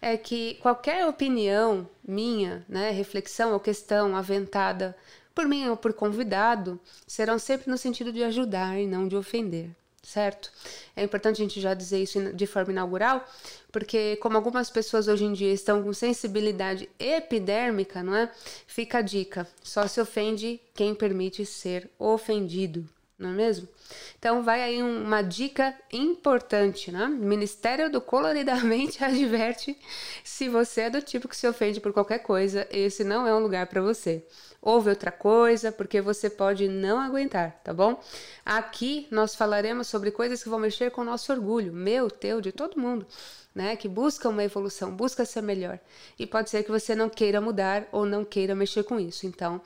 é 0.01 0.15
que 0.15 0.55
qualquer 0.61 1.05
opinião 1.05 1.89
minha, 2.07 2.65
né, 2.69 2.91
reflexão 2.91 3.53
ou 3.53 3.59
questão 3.59 4.15
aventada 4.15 4.95
por 5.35 5.45
mim 5.45 5.67
ou 5.67 5.77
por 5.77 5.93
convidado 5.93 6.79
serão 7.07 7.37
sempre 7.39 7.69
no 7.69 7.77
sentido 7.77 8.11
de 8.13 8.23
ajudar 8.23 8.79
e 8.79 8.87
não 8.87 9.07
de 9.07 9.15
ofender 9.15 9.69
certo? 10.09 10.51
É 10.95 11.03
importante 11.03 11.41
a 11.41 11.45
gente 11.45 11.61
já 11.61 11.73
dizer 11.73 12.01
isso 12.01 12.33
de 12.33 12.47
forma 12.47 12.71
inaugural, 12.71 13.23
porque 13.71 14.15
como 14.17 14.35
algumas 14.35 14.69
pessoas 14.69 15.07
hoje 15.07 15.25
em 15.25 15.33
dia 15.33 15.53
estão 15.53 15.83
com 15.83 15.93
sensibilidade 15.93 16.89
epidérmica, 16.99 18.01
não 18.01 18.15
é? 18.15 18.31
Fica 18.65 18.99
a 18.99 19.01
dica: 19.01 19.47
só 19.63 19.87
se 19.87 20.01
ofende 20.01 20.59
quem 20.73 20.95
permite 20.95 21.45
ser 21.45 21.89
ofendido, 21.99 22.87
não 23.19 23.29
é 23.29 23.33
mesmo? 23.33 23.67
Então 24.17 24.41
vai 24.41 24.61
aí 24.61 24.81
uma 24.81 25.21
dica 25.21 25.75
importante, 25.91 26.91
né? 26.91 27.07
Ministério 27.07 27.91
do 27.91 27.99
Coloridamente 27.99 29.03
adverte 29.05 29.77
se 30.23 30.47
você 30.47 30.81
é 30.81 30.89
do 30.89 31.01
tipo 31.01 31.27
que 31.27 31.35
se 31.35 31.47
ofende 31.47 31.79
por 31.79 31.93
qualquer 31.93 32.19
coisa, 32.19 32.67
esse 32.71 33.03
não 33.03 33.27
é 33.27 33.35
um 33.35 33.39
lugar 33.39 33.67
para 33.67 33.81
você 33.81 34.25
ouve 34.61 34.89
outra 34.89 35.11
coisa, 35.11 35.71
porque 35.71 36.01
você 36.01 36.29
pode 36.29 36.67
não 36.67 36.99
aguentar, 36.99 37.59
tá 37.63 37.73
bom? 37.73 38.01
Aqui 38.45 39.07
nós 39.09 39.35
falaremos 39.35 39.87
sobre 39.87 40.11
coisas 40.11 40.43
que 40.43 40.49
vão 40.49 40.59
mexer 40.59 40.91
com 40.91 41.01
o 41.01 41.05
nosso 41.05 41.31
orgulho, 41.31 41.73
meu, 41.73 42.09
teu, 42.09 42.41
de 42.41 42.51
todo 42.51 42.79
mundo. 42.79 43.05
Né, 43.55 43.75
que 43.75 43.89
busca 43.89 44.29
uma 44.29 44.43
evolução, 44.43 44.91
busca 44.91 45.25
ser 45.25 45.41
melhor. 45.41 45.79
E 46.19 46.25
pode 46.25 46.51
ser 46.51 46.63
que 46.63 46.71
você 46.71 46.93
não 46.95 47.09
queira 47.09 47.41
mudar 47.41 47.87
ou 47.91 48.05
não 48.05 48.23
queira 48.23 48.53
mexer 48.53 48.83
com 48.83 48.99
isso. 48.99 49.25
Então, 49.25 49.59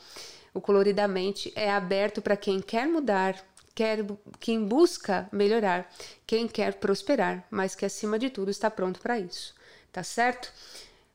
o 0.54 0.62
Coloridamente 0.62 1.52
é 1.56 1.72
aberto 1.72 2.22
para 2.22 2.38
quem 2.38 2.62
quer 2.62 2.88
mudar, 2.88 3.44
quer, 3.74 4.06
quem 4.40 4.64
busca 4.64 5.28
melhorar, 5.32 5.90
quem 6.26 6.48
quer 6.48 6.76
prosperar, 6.76 7.46
mas 7.50 7.76
que 7.76 7.86
acima 7.86 8.20
de 8.20 8.30
tudo 8.30 8.52
está 8.52 8.70
pronto 8.70 9.00
para 9.00 9.20
isso. 9.20 9.56
Tá 9.92 10.04
certo? 10.04 10.52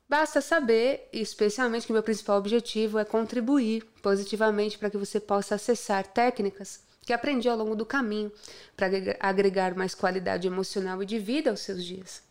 Basta 0.09 0.40
saber, 0.40 1.09
especialmente, 1.12 1.87
que 1.87 1.92
meu 1.92 2.02
principal 2.02 2.38
objetivo 2.38 2.99
é 2.99 3.04
contribuir 3.04 3.85
positivamente 4.02 4.78
para 4.78 4.90
que 4.90 4.97
você 4.97 5.21
possa 5.21 5.57
acessar 5.57 6.07
técnicas 6.07 6.83
que 7.09 7.12
aprendi 7.12 7.49
ao 7.49 7.57
longo 7.57 7.75
do 7.75 7.87
caminho 7.87 8.30
para 8.76 8.88
agregar 9.21 9.75
mais 9.75 9.95
qualidade 9.95 10.47
emocional 10.47 11.02
e 11.02 11.07
de 11.07 11.18
vida 11.18 11.50
aos 11.50 11.61
seus 11.61 11.83
dias. 11.85 12.23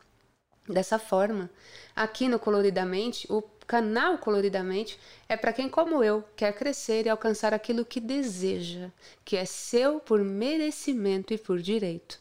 Dessa 0.68 1.00
forma, 1.00 1.50
aqui 1.96 2.28
no 2.28 2.38
Coloridamente, 2.38 3.26
o 3.28 3.42
canal 3.68 4.18
Coloridamente 4.18 4.98
é 5.28 5.36
para 5.36 5.52
quem, 5.52 5.68
como 5.70 6.04
eu, 6.04 6.24
quer 6.36 6.54
crescer 6.54 7.06
e 7.06 7.10
alcançar 7.10 7.54
aquilo 7.54 7.86
que 7.86 8.00
deseja, 8.00 8.90
que 9.26 9.36
é 9.36 9.46
seu 9.46 10.00
por 10.00 10.24
merecimento 10.24 11.34
e 11.34 11.38
por 11.38 11.60
direito. 11.60 12.20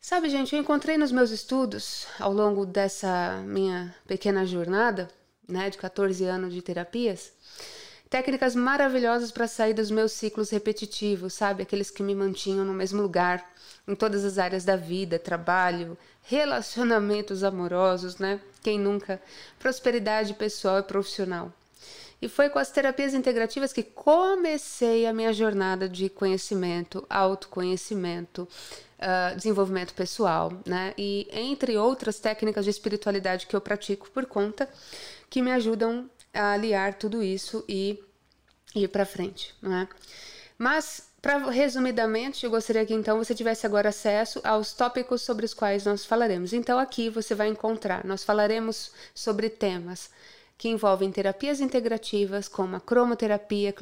Sabe, 0.00 0.30
gente, 0.30 0.54
eu 0.54 0.60
encontrei 0.60 0.96
nos 0.96 1.12
meus 1.12 1.30
estudos, 1.30 2.06
ao 2.18 2.32
longo 2.32 2.64
dessa 2.64 3.42
minha 3.44 3.94
pequena 4.06 4.46
jornada, 4.46 5.08
né, 5.46 5.68
de 5.68 5.76
14 5.76 6.24
anos 6.24 6.54
de 6.54 6.62
terapias, 6.62 7.32
técnicas 8.10 8.54
maravilhosas 8.54 9.30
para 9.30 9.46
sair 9.46 9.74
dos 9.74 9.90
meus 9.90 10.12
ciclos 10.12 10.50
repetitivos, 10.50 11.34
sabe? 11.34 11.62
Aqueles 11.62 11.90
que 11.90 12.02
me 12.02 12.14
mantinham 12.14 12.64
no 12.64 12.72
mesmo 12.72 13.02
lugar, 13.02 13.44
em 13.86 13.94
todas 13.94 14.24
as 14.24 14.38
áreas 14.38 14.64
da 14.64 14.76
vida, 14.76 15.18
trabalho, 15.18 15.96
relacionamentos 16.22 17.44
amorosos, 17.44 18.18
né? 18.18 18.40
Quem 18.62 18.78
nunca? 18.78 19.20
Prosperidade 19.58 20.34
pessoal 20.34 20.78
e 20.78 20.82
profissional. 20.82 21.52
E 22.20 22.28
foi 22.28 22.48
com 22.48 22.58
as 22.58 22.70
terapias 22.70 23.14
integrativas 23.14 23.72
que 23.72 23.82
comecei 23.82 25.06
a 25.06 25.12
minha 25.12 25.32
jornada 25.32 25.88
de 25.88 26.08
conhecimento, 26.08 27.06
autoconhecimento, 27.08 28.48
uh, 28.98 29.36
desenvolvimento 29.36 29.94
pessoal, 29.94 30.52
né? 30.66 30.94
E 30.98 31.28
entre 31.30 31.76
outras 31.76 32.18
técnicas 32.18 32.64
de 32.64 32.70
espiritualidade 32.72 33.46
que 33.46 33.54
eu 33.54 33.60
pratico 33.60 34.10
por 34.10 34.26
conta, 34.26 34.68
que 35.30 35.40
me 35.40 35.52
ajudam 35.52 36.10
aliar 36.38 36.94
tudo 36.94 37.22
isso 37.22 37.64
e 37.68 38.02
ir 38.74 38.88
para 38.88 39.04
frente, 39.04 39.54
não 39.60 39.74
é? 39.74 39.88
Mas, 40.56 41.10
para 41.22 41.38
resumidamente, 41.50 42.44
eu 42.44 42.50
gostaria 42.50 42.84
que 42.84 42.94
então 42.94 43.18
você 43.18 43.34
tivesse 43.34 43.66
agora 43.66 43.88
acesso 43.88 44.40
aos 44.44 44.72
tópicos 44.72 45.22
sobre 45.22 45.44
os 45.44 45.54
quais 45.54 45.84
nós 45.84 46.04
falaremos. 46.04 46.52
Então, 46.52 46.78
aqui 46.78 47.08
você 47.08 47.34
vai 47.34 47.48
encontrar, 47.48 48.04
nós 48.04 48.24
falaremos 48.24 48.92
sobre 49.14 49.48
temas 49.48 50.10
que 50.56 50.68
envolvem 50.68 51.12
terapias 51.12 51.60
integrativas, 51.60 52.48
como 52.48 52.76
a 52.76 52.80
cromoterapia, 52.80 53.72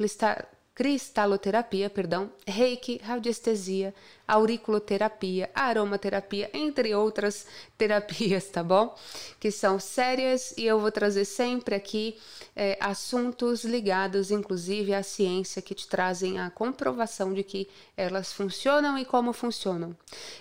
cristaloterapia, 0.77 1.89
perdão, 1.89 2.31
reiki, 2.45 3.01
radiestesia, 3.03 3.95
auriculoterapia, 4.27 5.49
aromaterapia, 5.55 6.51
entre 6.53 6.93
outras 6.93 7.47
terapias, 7.75 8.47
tá 8.49 8.63
bom? 8.63 8.95
Que 9.39 9.49
são 9.49 9.79
sérias 9.79 10.53
e 10.55 10.67
eu 10.67 10.79
vou 10.79 10.91
trazer 10.91 11.25
sempre 11.25 11.73
aqui 11.73 12.19
é, 12.55 12.77
assuntos 12.79 13.63
ligados, 13.63 14.29
inclusive, 14.29 14.93
à 14.93 15.01
ciência, 15.01 15.63
que 15.63 15.73
te 15.73 15.87
trazem 15.87 16.37
a 16.37 16.51
comprovação 16.51 17.33
de 17.33 17.41
que 17.41 17.67
elas 17.97 18.31
funcionam 18.31 18.99
e 18.99 19.03
como 19.03 19.33
funcionam. 19.33 19.97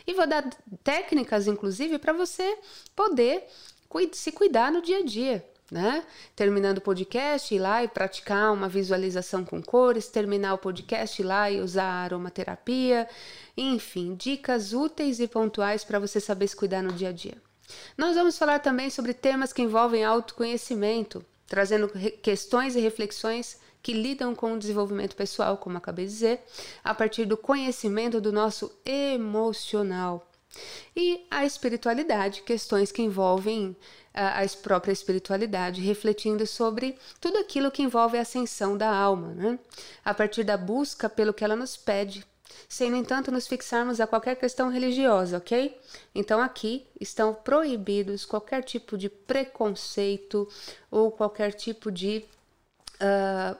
E 0.06 0.12
vou 0.12 0.26
dar 0.26 0.44
técnicas, 0.84 1.46
inclusive, 1.46 1.98
para 1.98 2.12
você 2.12 2.58
poder 2.94 3.42
se 4.12 4.30
cuidar 4.32 4.70
no 4.70 4.82
dia 4.82 4.98
a 4.98 5.02
dia 5.02 5.42
né? 5.70 6.04
Terminando 6.34 6.78
o 6.78 6.80
podcast, 6.80 7.54
ir 7.54 7.58
lá 7.58 7.82
e 7.82 7.88
praticar 7.88 8.52
uma 8.52 8.68
visualização 8.68 9.44
com 9.44 9.62
cores, 9.62 10.08
terminar 10.08 10.54
o 10.54 10.58
podcast, 10.58 11.20
ir 11.20 11.24
lá 11.24 11.50
e 11.50 11.60
usar 11.60 12.04
aromaterapia, 12.04 13.08
enfim, 13.56 14.14
dicas 14.14 14.72
úteis 14.72 15.18
e 15.20 15.26
pontuais 15.26 15.84
para 15.84 15.98
você 15.98 16.20
saber 16.20 16.48
se 16.48 16.56
cuidar 16.56 16.82
no 16.82 16.92
dia 16.92 17.08
a 17.08 17.12
dia. 17.12 17.36
Nós 17.96 18.14
vamos 18.14 18.38
falar 18.38 18.60
também 18.60 18.90
sobre 18.90 19.12
temas 19.12 19.52
que 19.52 19.62
envolvem 19.62 20.04
autoconhecimento, 20.04 21.24
trazendo 21.46 21.88
questões 22.22 22.76
e 22.76 22.80
reflexões 22.80 23.58
que 23.82 23.92
lidam 23.92 24.34
com 24.34 24.54
o 24.54 24.58
desenvolvimento 24.58 25.14
pessoal, 25.14 25.56
como 25.56 25.78
acabei 25.78 26.06
de 26.06 26.12
dizer, 26.12 26.44
a 26.82 26.92
partir 26.92 27.24
do 27.24 27.36
conhecimento 27.36 28.20
do 28.20 28.32
nosso 28.32 28.72
emocional. 28.84 30.25
E 30.94 31.26
a 31.30 31.44
espiritualidade, 31.44 32.42
questões 32.42 32.90
que 32.90 33.02
envolvem 33.02 33.76
a, 34.14 34.42
própria 34.62 34.92
espiritualidade, 34.92 35.82
refletindo 35.82 36.46
sobre 36.46 36.98
tudo 37.20 37.36
aquilo 37.38 37.70
que 37.70 37.82
envolve 37.82 38.16
a 38.16 38.22
ascensão 38.22 38.76
da 38.76 38.88
alma, 38.88 39.34
né? 39.34 39.58
a 40.04 40.14
partir 40.14 40.42
da 40.42 40.56
busca 40.56 41.08
pelo 41.08 41.34
que 41.34 41.44
ela 41.44 41.54
nos 41.54 41.76
pede, 41.76 42.24
sem, 42.68 42.90
no 42.90 42.96
entanto, 42.96 43.30
nos 43.30 43.46
fixarmos 43.46 44.00
a 44.00 44.06
qualquer 44.06 44.36
questão 44.36 44.70
religiosa, 44.70 45.36
ok? 45.36 45.78
Então, 46.14 46.40
aqui 46.40 46.86
estão 47.00 47.34
proibidos 47.34 48.24
qualquer 48.24 48.62
tipo 48.62 48.96
de 48.96 49.08
preconceito 49.08 50.48
ou 50.90 51.12
qualquer 51.12 51.52
tipo 51.52 51.92
de 51.92 52.24
uh, 52.94 53.56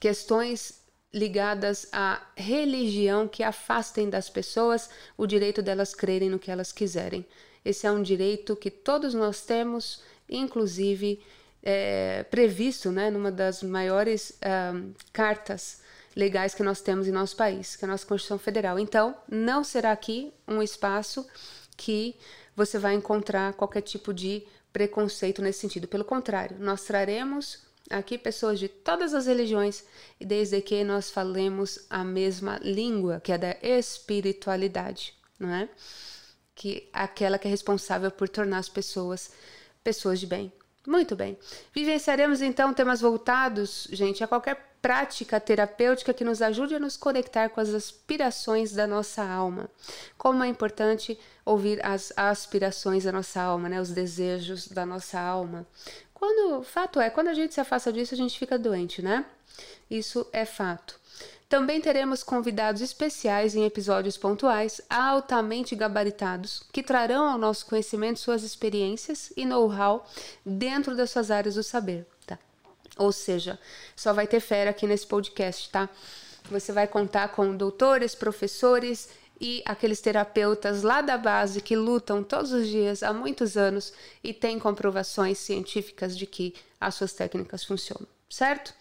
questões 0.00 0.79
ligadas 1.12 1.86
à 1.92 2.22
religião 2.36 3.26
que 3.26 3.42
afastem 3.42 4.08
das 4.08 4.30
pessoas 4.30 4.88
o 5.16 5.26
direito 5.26 5.60
delas 5.60 5.94
crerem 5.94 6.30
no 6.30 6.38
que 6.38 6.50
elas 6.50 6.72
quiserem. 6.72 7.26
Esse 7.64 7.86
é 7.86 7.90
um 7.90 8.02
direito 8.02 8.56
que 8.56 8.70
todos 8.70 9.12
nós 9.12 9.42
temos, 9.42 10.02
inclusive 10.28 11.20
é, 11.62 12.22
previsto 12.24 12.90
né, 12.90 13.10
numa 13.10 13.30
das 13.30 13.62
maiores 13.62 14.38
um, 14.74 14.92
cartas 15.12 15.82
legais 16.16 16.54
que 16.54 16.62
nós 16.62 16.80
temos 16.80 17.06
em 17.06 17.12
nosso 17.12 17.36
país, 17.36 17.76
que 17.76 17.84
é 17.84 17.88
a 17.88 17.90
nossa 17.90 18.06
Constituição 18.06 18.38
Federal. 18.38 18.78
Então, 18.78 19.16
não 19.28 19.62
será 19.62 19.92
aqui 19.92 20.32
um 20.46 20.62
espaço 20.62 21.26
que 21.76 22.16
você 22.56 22.78
vai 22.78 22.94
encontrar 22.94 23.52
qualquer 23.54 23.82
tipo 23.82 24.12
de 24.12 24.42
preconceito 24.72 25.42
nesse 25.42 25.60
sentido. 25.60 25.88
Pelo 25.88 26.04
contrário, 26.04 26.56
nós 26.58 26.84
traremos 26.84 27.69
aqui 27.90 28.16
pessoas 28.16 28.58
de 28.58 28.68
todas 28.68 29.12
as 29.12 29.26
religiões 29.26 29.84
e 30.18 30.24
desde 30.24 30.60
que 30.62 30.84
nós 30.84 31.10
falemos 31.10 31.86
a 31.90 32.04
mesma 32.04 32.58
língua, 32.62 33.20
que 33.20 33.32
é 33.32 33.38
da 33.38 33.56
espiritualidade, 33.60 35.14
não 35.38 35.52
é? 35.52 35.68
que 36.54 36.88
aquela 36.92 37.38
que 37.38 37.48
é 37.48 37.50
responsável 37.50 38.10
por 38.10 38.28
tornar 38.28 38.58
as 38.58 38.68
pessoas 38.68 39.30
pessoas 39.82 40.20
de 40.20 40.26
bem. 40.26 40.52
Muito 40.86 41.16
bem. 41.16 41.38
Vivenciaremos 41.74 42.42
então 42.42 42.74
temas 42.74 43.00
voltados, 43.00 43.88
gente, 43.90 44.22
a 44.22 44.26
qualquer 44.26 44.70
prática 44.80 45.38
terapêutica 45.38 46.12
que 46.12 46.24
nos 46.24 46.40
ajude 46.40 46.74
a 46.74 46.78
nos 46.78 46.96
conectar 46.96 47.48
com 47.50 47.60
as 47.60 47.70
aspirações 47.70 48.72
da 48.72 48.86
nossa 48.86 49.22
alma. 49.22 49.70
Como 50.16 50.42
é 50.42 50.48
importante 50.48 51.18
ouvir 51.44 51.84
as 51.84 52.12
aspirações 52.16 53.04
da 53.04 53.12
nossa 53.12 53.40
alma, 53.40 53.68
né? 53.68 53.80
os 53.80 53.90
desejos 53.90 54.68
da 54.68 54.84
nossa 54.84 55.18
alma. 55.20 55.66
Quando, 56.20 56.62
fato 56.62 57.00
é, 57.00 57.08
quando 57.08 57.28
a 57.28 57.34
gente 57.34 57.54
se 57.54 57.62
afasta 57.62 57.90
disso, 57.90 58.12
a 58.12 58.16
gente 58.16 58.38
fica 58.38 58.58
doente, 58.58 59.00
né? 59.00 59.24
Isso 59.90 60.26
é 60.34 60.44
fato. 60.44 61.00
Também 61.48 61.80
teremos 61.80 62.22
convidados 62.22 62.82
especiais 62.82 63.54
em 63.54 63.64
episódios 63.64 64.18
pontuais, 64.18 64.82
altamente 64.90 65.74
gabaritados, 65.74 66.62
que 66.70 66.82
trarão 66.82 67.26
ao 67.26 67.38
nosso 67.38 67.64
conhecimento 67.64 68.20
suas 68.20 68.42
experiências 68.42 69.32
e 69.34 69.46
know-how 69.46 70.06
dentro 70.44 70.94
das 70.94 71.10
suas 71.10 71.30
áreas 71.30 71.54
do 71.54 71.62
saber, 71.62 72.06
tá? 72.26 72.38
Ou 72.98 73.12
seja, 73.12 73.58
só 73.96 74.12
vai 74.12 74.26
ter 74.26 74.40
fera 74.40 74.68
aqui 74.68 74.86
nesse 74.86 75.06
podcast, 75.06 75.70
tá? 75.70 75.88
Você 76.50 76.70
vai 76.70 76.86
contar 76.86 77.28
com 77.28 77.56
doutores, 77.56 78.14
professores 78.14 79.08
e 79.40 79.62
aqueles 79.64 80.00
terapeutas 80.00 80.82
lá 80.82 81.00
da 81.00 81.16
base 81.16 81.62
que 81.62 81.74
lutam 81.74 82.22
todos 82.22 82.52
os 82.52 82.68
dias 82.68 83.02
há 83.02 83.12
muitos 83.12 83.56
anos 83.56 83.92
e 84.22 84.34
têm 84.34 84.58
comprovações 84.58 85.38
científicas 85.38 86.16
de 86.16 86.26
que 86.26 86.54
as 86.80 86.94
suas 86.94 87.12
técnicas 87.12 87.64
funcionam, 87.64 88.06
certo? 88.28 88.74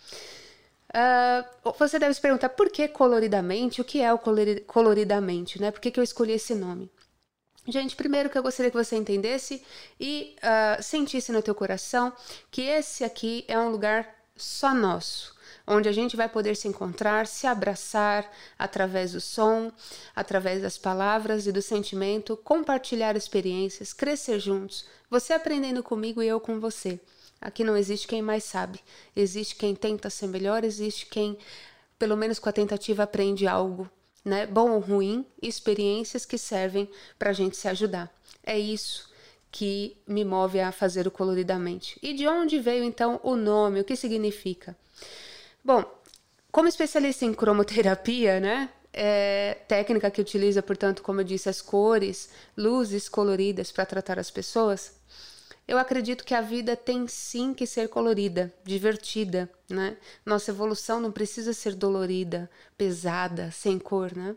Uh, 0.90 1.72
você 1.78 2.00
deve 2.00 2.14
se 2.14 2.22
perguntar 2.22 2.50
por 2.50 2.70
que 2.70 2.88
coloridamente? 2.88 3.80
O 3.80 3.86
que 3.86 4.02
é 4.02 4.12
o 4.12 4.20
coloridamente? 4.66 5.62
Né? 5.62 5.72
Por 5.72 5.80
que, 5.80 5.92
que 5.92 6.00
eu 6.00 6.04
escolhi 6.04 6.34
esse 6.34 6.56
nome? 6.56 6.92
Gente, 7.68 7.96
primeiro 7.96 8.30
que 8.30 8.38
eu 8.38 8.42
gostaria 8.42 8.72
que 8.72 8.78
você 8.78 8.96
entendesse 8.96 9.64
e 10.00 10.36
uh, 10.40 10.82
sentisse 10.82 11.32
no 11.32 11.42
teu 11.42 11.54
coração 11.54 12.12
que 12.50 12.64
esse 12.64 13.04
aqui 13.04 13.46
é 13.48 13.60
um 13.60 13.70
lugar 13.70 14.08
só 14.36 14.74
nosso, 14.74 15.36
onde 15.70 15.88
a 15.88 15.92
gente 15.92 16.18
vai 16.18 16.28
poder 16.28 16.56
se 16.56 16.68
encontrar, 16.68 17.28
se 17.28 17.46
abraçar 17.46 18.30
através 18.58 19.12
do 19.12 19.22
som, 19.22 19.72
através 20.16 20.64
das 20.64 20.80
palavras 20.80 21.46
e 21.46 21.52
do 21.52 21.62
sentimento, 21.62 22.36
compartilhar 22.36 23.16
experiências, 23.16 23.94
crescer 23.94 24.40
juntos, 24.40 24.86
você 25.10 25.32
aprendendo 25.32 25.84
comigo 25.84 26.24
e 26.24 26.28
eu 26.28 26.40
com 26.40 26.60
você. 26.60 27.00
Aqui 27.40 27.64
não 27.64 27.78
existe 27.78 28.08
quem 28.08 28.22
mais 28.22 28.44
sabe. 28.44 28.80
Existe 29.16 29.56
quem 29.56 29.76
tenta 29.76 30.10
ser 30.10 30.28
melhor, 30.28 30.64
existe 30.64 31.06
quem, 31.06 31.38
pelo 32.00 32.18
menos 32.18 32.40
com 32.40 32.50
a 32.50 32.54
tentativa, 32.54 33.04
aprende 33.04 33.48
algo, 33.48 33.88
né? 34.26 34.48
Bom 34.48 34.72
ou 34.72 34.80
ruim, 34.80 35.24
experiências 35.42 36.26
que 36.26 36.38
servem 36.38 36.90
para 37.18 37.30
a 37.30 37.34
gente 37.34 37.56
se 37.56 37.68
ajudar. 37.68 38.12
É 38.44 38.58
isso 38.58 39.08
que 39.52 39.96
me 40.08 40.26
move 40.26 40.60
a 40.60 40.72
fazer 40.72 41.08
o 41.08 41.12
coloridamente. 41.12 41.98
E 42.02 42.14
de 42.14 42.28
onde 42.28 42.60
veio 42.60 42.84
então 42.84 43.20
o 43.24 43.36
nome? 43.36 43.80
O 43.80 43.84
que 43.84 43.96
significa? 43.96 44.76
Bom, 45.70 45.86
como 46.52 46.68
especialista 46.68 47.26
em 47.26 47.32
cromoterapia, 47.32 48.40
né? 48.40 48.72
É, 48.92 49.54
técnica 49.68 50.10
que 50.10 50.20
utiliza, 50.20 50.64
portanto, 50.64 51.04
como 51.04 51.22
eu 51.22 51.24
disse, 51.24 51.48
as 51.48 51.62
cores, 51.62 52.32
luzes 52.58 53.08
coloridas 53.08 53.72
para 53.72 53.86
tratar 53.86 54.18
as 54.18 54.32
pessoas. 54.32 54.96
Eu 55.68 55.78
acredito 55.78 56.26
que 56.26 56.34
a 56.34 56.42
vida 56.42 56.76
tem 56.76 57.08
sim 57.08 57.54
que 57.54 57.68
ser 57.68 57.88
colorida, 57.88 58.52
divertida, 58.64 59.48
né? 59.70 59.96
Nossa 60.26 60.50
evolução 60.50 61.00
não 61.00 61.12
precisa 61.12 61.54
ser 61.54 61.76
dolorida, 61.76 62.50
pesada, 62.76 63.52
sem 63.52 63.78
cor, 63.78 64.18
né? 64.18 64.36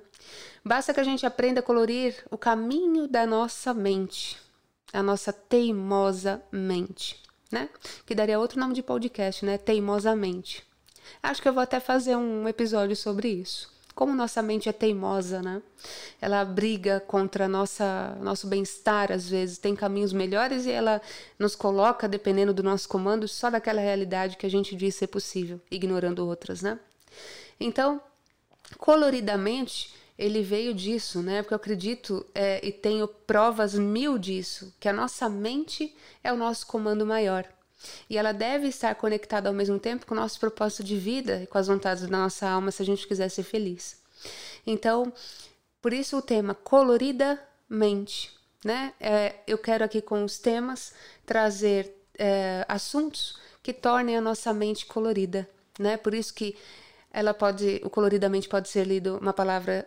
Basta 0.62 0.92
que 0.92 1.00
a 1.00 1.04
gente 1.04 1.24
aprenda 1.24 1.60
a 1.60 1.62
colorir 1.62 2.14
o 2.30 2.36
caminho 2.36 3.08
da 3.08 3.26
nossa 3.26 3.72
mente, 3.72 4.38
a 4.92 5.02
nossa 5.02 5.32
teimosa 5.32 6.42
mente, 6.52 7.18
né? 7.50 7.70
Que 8.04 8.14
daria 8.14 8.38
outro 8.38 8.60
nome 8.60 8.74
de 8.74 8.82
podcast, 8.82 9.46
né? 9.46 9.56
Teimosamente. 9.56 10.70
Acho 11.22 11.42
que 11.42 11.48
eu 11.48 11.52
vou 11.52 11.62
até 11.62 11.80
fazer 11.80 12.16
um 12.16 12.48
episódio 12.48 12.96
sobre 12.96 13.28
isso 13.28 13.72
como 13.94 14.14
nossa 14.14 14.42
mente 14.42 14.68
é 14.68 14.72
teimosa, 14.72 15.42
né? 15.42 15.62
Ela 16.20 16.44
briga 16.44 17.00
contra 17.00 17.46
nossa 17.46 18.16
nosso 18.20 18.46
bem-estar 18.46 19.12
às 19.12 19.28
vezes, 19.28 19.58
tem 19.58 19.76
caminhos 19.76 20.12
melhores 20.12 20.66
e 20.66 20.70
ela 20.70 21.00
nos 21.38 21.54
coloca 21.54 22.08
dependendo 22.08 22.54
do 22.54 22.62
nosso 22.62 22.88
comando 22.88 23.28
só 23.28 23.50
daquela 23.50 23.80
realidade 23.80 24.36
que 24.36 24.46
a 24.46 24.50
gente 24.50 24.74
diz 24.74 24.94
ser 24.94 25.08
possível, 25.08 25.60
ignorando 25.70 26.26
outras, 26.26 26.62
né? 26.62 26.78
Então, 27.60 28.00
coloridamente, 28.78 29.94
ele 30.18 30.42
veio 30.42 30.74
disso, 30.74 31.22
né? 31.22 31.42
Porque 31.42 31.54
eu 31.54 31.56
acredito 31.56 32.24
é, 32.34 32.66
e 32.66 32.72
tenho 32.72 33.06
provas 33.06 33.74
mil 33.74 34.18
disso, 34.18 34.74
que 34.80 34.88
a 34.88 34.92
nossa 34.92 35.28
mente 35.28 35.94
é 36.24 36.32
o 36.32 36.36
nosso 36.36 36.66
comando 36.66 37.04
maior. 37.04 37.46
E 38.08 38.16
ela 38.16 38.32
deve 38.32 38.68
estar 38.68 38.94
conectada 38.94 39.48
ao 39.48 39.54
mesmo 39.54 39.78
tempo 39.78 40.06
com 40.06 40.14
o 40.14 40.16
nosso 40.16 40.38
propósito 40.38 40.84
de 40.84 40.96
vida 40.96 41.42
e 41.42 41.46
com 41.46 41.58
as 41.58 41.66
vontades 41.66 42.02
da 42.02 42.18
nossa 42.18 42.48
alma 42.48 42.70
se 42.70 42.82
a 42.82 42.84
gente 42.84 43.06
quiser 43.06 43.28
ser 43.28 43.42
feliz. 43.42 44.00
Então, 44.66 45.12
por 45.80 45.92
isso 45.92 46.16
o 46.16 46.22
tema 46.22 46.54
coloridamente, 46.54 48.32
né? 48.64 48.92
É, 49.00 49.36
eu 49.46 49.58
quero 49.58 49.84
aqui 49.84 50.00
com 50.00 50.24
os 50.24 50.38
temas 50.38 50.92
trazer 51.26 51.94
é, 52.18 52.64
assuntos 52.68 53.38
que 53.62 53.72
tornem 53.72 54.16
a 54.16 54.20
nossa 54.20 54.52
mente 54.52 54.86
colorida, 54.86 55.48
né? 55.78 55.96
Por 55.96 56.14
isso 56.14 56.32
que 56.34 56.56
ela 57.12 57.34
pode, 57.34 57.80
o 57.84 57.90
coloridamente 57.90 58.48
pode 58.48 58.68
ser 58.68 58.86
lido 58.86 59.18
uma 59.18 59.32
palavra 59.32 59.86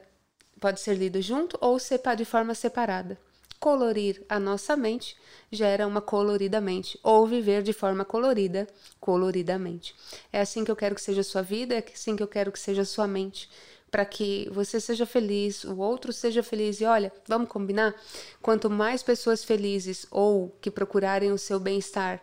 pode 0.59 0.79
ser 0.79 0.95
lido 0.95 1.21
junto 1.21 1.57
ou 1.59 1.77
de 2.15 2.25
forma 2.25 2.55
separada 2.55 3.19
colorir 3.65 4.21
a 4.29 4.39
nossa 4.39 4.77
mente 4.77 5.17
gera 5.51 5.87
uma 5.87 5.99
colorida 5.99 6.61
mente, 6.61 6.99
ou 7.01 7.25
viver 7.25 7.63
de 7.63 7.73
forma 7.73 8.05
colorida, 8.05 8.67
coloridamente. 8.99 9.95
É 10.31 10.39
assim 10.39 10.63
que 10.63 10.69
eu 10.69 10.75
quero 10.75 10.93
que 10.93 11.01
seja 11.01 11.21
a 11.21 11.23
sua 11.23 11.41
vida, 11.41 11.73
é 11.73 11.83
assim 11.91 12.15
que 12.15 12.21
eu 12.21 12.27
quero 12.27 12.51
que 12.51 12.59
seja 12.59 12.83
a 12.83 12.85
sua 12.85 13.07
mente, 13.07 13.49
para 13.89 14.05
que 14.05 14.47
você 14.51 14.79
seja 14.79 15.03
feliz, 15.07 15.63
o 15.63 15.79
outro 15.79 16.13
seja 16.13 16.43
feliz. 16.43 16.79
E 16.79 16.85
olha, 16.85 17.11
vamos 17.27 17.49
combinar? 17.49 17.95
Quanto 18.39 18.69
mais 18.69 19.01
pessoas 19.01 19.43
felizes 19.43 20.05
ou 20.11 20.55
que 20.61 20.69
procurarem 20.69 21.31
o 21.31 21.37
seu 21.39 21.59
bem-estar, 21.59 22.21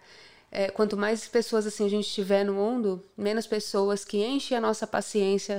é, 0.48 0.70
quanto 0.70 0.96
mais 0.96 1.26
pessoas 1.26 1.66
assim 1.66 1.87
a 1.87 1.90
gente 1.90 2.09
tiver 2.09 2.44
no 2.44 2.55
mundo, 2.55 3.02
menos 3.16 3.48
pessoas 3.48 4.05
que 4.05 4.24
enchem 4.24 4.57
a 4.57 4.61
nossa 4.61 4.87
paciência, 4.87 5.59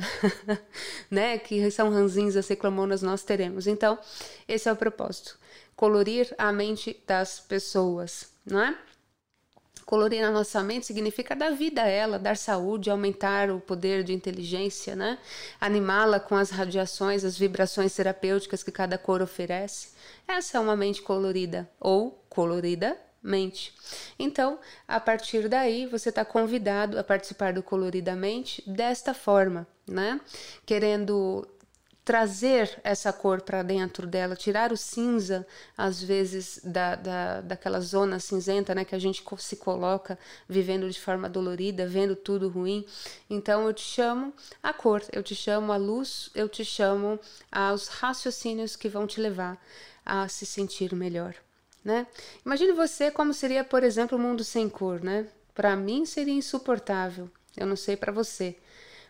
né, 1.12 1.38
que 1.38 1.70
são 1.72 1.90
ranzinhas, 1.90 2.48
reclamonas, 2.48 3.02
nós 3.02 3.22
teremos. 3.22 3.68
Então, 3.68 4.00
esse 4.48 4.70
é 4.70 4.72
o 4.72 4.78
propósito 4.78 5.43
colorir 5.76 6.34
a 6.38 6.52
mente 6.52 7.02
das 7.08 7.40
pessoas, 7.40 8.32
não 8.46 8.62
é? 8.62 8.78
Colorir 9.86 10.24
a 10.24 10.32
nossa 10.32 10.64
mente 10.64 10.86
significa 10.86 11.36
dar 11.36 11.52
vida 11.52 11.84
a 11.84 11.88
ela, 11.88 12.18
dar 12.18 12.38
saúde, 12.38 12.90
aumentar 12.90 13.52
o 13.52 13.60
poder 13.60 14.04
de 14.04 14.14
inteligência, 14.14 14.96
né? 14.96 15.20
Animá-la 15.60 16.20
com 16.20 16.36
as 16.36 16.52
radiações, 16.52 17.26
as 17.26 17.38
vibrações 17.38 17.94
terapêuticas 17.94 18.64
que 18.64 18.72
cada 18.72 18.98
cor 18.98 19.22
oferece. 19.22 19.90
Essa 20.28 20.58
é 20.58 20.62
uma 20.62 20.76
mente 20.76 21.02
colorida 21.02 21.70
ou 21.80 22.24
colorida 22.30 22.98
mente. 23.22 23.74
Então, 24.20 24.60
a 24.88 25.00
partir 25.00 25.48
daí, 25.48 25.86
você 25.86 26.10
está 26.10 26.26
convidado 26.26 27.00
a 27.00 27.04
participar 27.04 27.54
do 27.54 27.64
Coloridamente 27.64 28.64
desta 28.70 29.14
forma, 29.14 29.66
né? 29.88 30.20
Querendo 30.66 31.48
trazer 32.06 32.80
essa 32.84 33.14
cor 33.14 33.42
para 33.42 33.64
dentro 33.64 34.06
dela, 34.06 34.36
tirar 34.36 34.72
o 34.72 34.78
cinza, 34.78 35.48
às 35.78 36.04
vezes, 36.04 36.60
da, 36.64 36.96
da, 36.96 37.42
daquela 37.42 37.80
zona 37.80 38.20
cinzenta 38.20 38.76
né, 38.76 38.84
que 38.84 38.96
a 38.96 39.00
gente 39.00 39.24
se 39.38 39.56
coloca 39.56 40.20
vivendo 40.48 40.90
de 40.90 41.00
forma 41.00 41.30
dolorida, 41.30 41.88
vendo 41.88 42.16
tudo 42.16 42.50
ruim. 42.50 42.86
Então 43.30 43.66
eu 43.66 43.74
te 43.74 43.84
chamo 43.84 44.34
a 44.62 44.74
cor, 44.74 45.02
eu 45.14 45.24
te 45.24 45.34
chamo 45.34 45.72
a 45.72 45.78
luz, 45.78 46.30
eu 46.36 46.50
te 46.50 46.66
chamo 46.66 47.20
aos 47.52 47.88
raciocínios 47.88 48.76
que 48.76 48.90
vão 48.90 49.08
te 49.08 49.22
levar 49.22 49.58
a 50.06 50.28
se 50.28 50.46
sentir 50.46 50.94
melhor. 50.94 51.36
Né? 51.84 52.08
Imagine 52.46 52.74
você 52.74 53.12
como 53.12 53.34
seria, 53.34 53.64
por 53.64 53.84
exemplo, 53.84 54.18
o 54.18 54.22
um 54.22 54.24
mundo 54.24 54.44
sem 54.44 54.70
cor, 54.70 55.02
né? 55.04 55.28
Para 55.54 55.76
mim 55.76 56.06
seria 56.06 56.34
insuportável. 56.34 57.30
Eu 57.58 57.68
não 57.68 57.76
sei 57.76 57.98
para 57.98 58.12
você. 58.12 58.56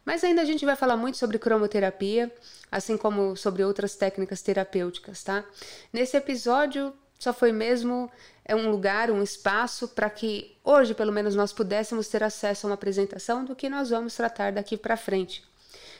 Mas 0.05 0.23
ainda 0.23 0.41
a 0.41 0.45
gente 0.45 0.65
vai 0.65 0.75
falar 0.75 0.97
muito 0.97 1.17
sobre 1.17 1.39
cromoterapia, 1.39 2.31
assim 2.71 2.97
como 2.97 3.35
sobre 3.35 3.63
outras 3.63 3.95
técnicas 3.95 4.41
terapêuticas, 4.41 5.23
tá? 5.23 5.45
Nesse 5.91 6.17
episódio 6.17 6.93
só 7.17 7.31
foi 7.33 7.53
mesmo 7.53 8.11
é 8.45 8.53
um 8.53 8.69
lugar, 8.69 9.09
um 9.09 9.23
espaço 9.23 9.87
para 9.87 10.09
que 10.09 10.57
hoje, 10.63 10.93
pelo 10.93 11.13
menos, 11.13 11.35
nós 11.35 11.53
pudéssemos 11.53 12.09
ter 12.09 12.21
acesso 12.21 12.67
a 12.67 12.69
uma 12.69 12.73
apresentação 12.73 13.45
do 13.45 13.55
que 13.55 13.69
nós 13.69 13.89
vamos 13.89 14.13
tratar 14.13 14.51
daqui 14.51 14.75
para 14.75 14.97
frente. 14.97 15.43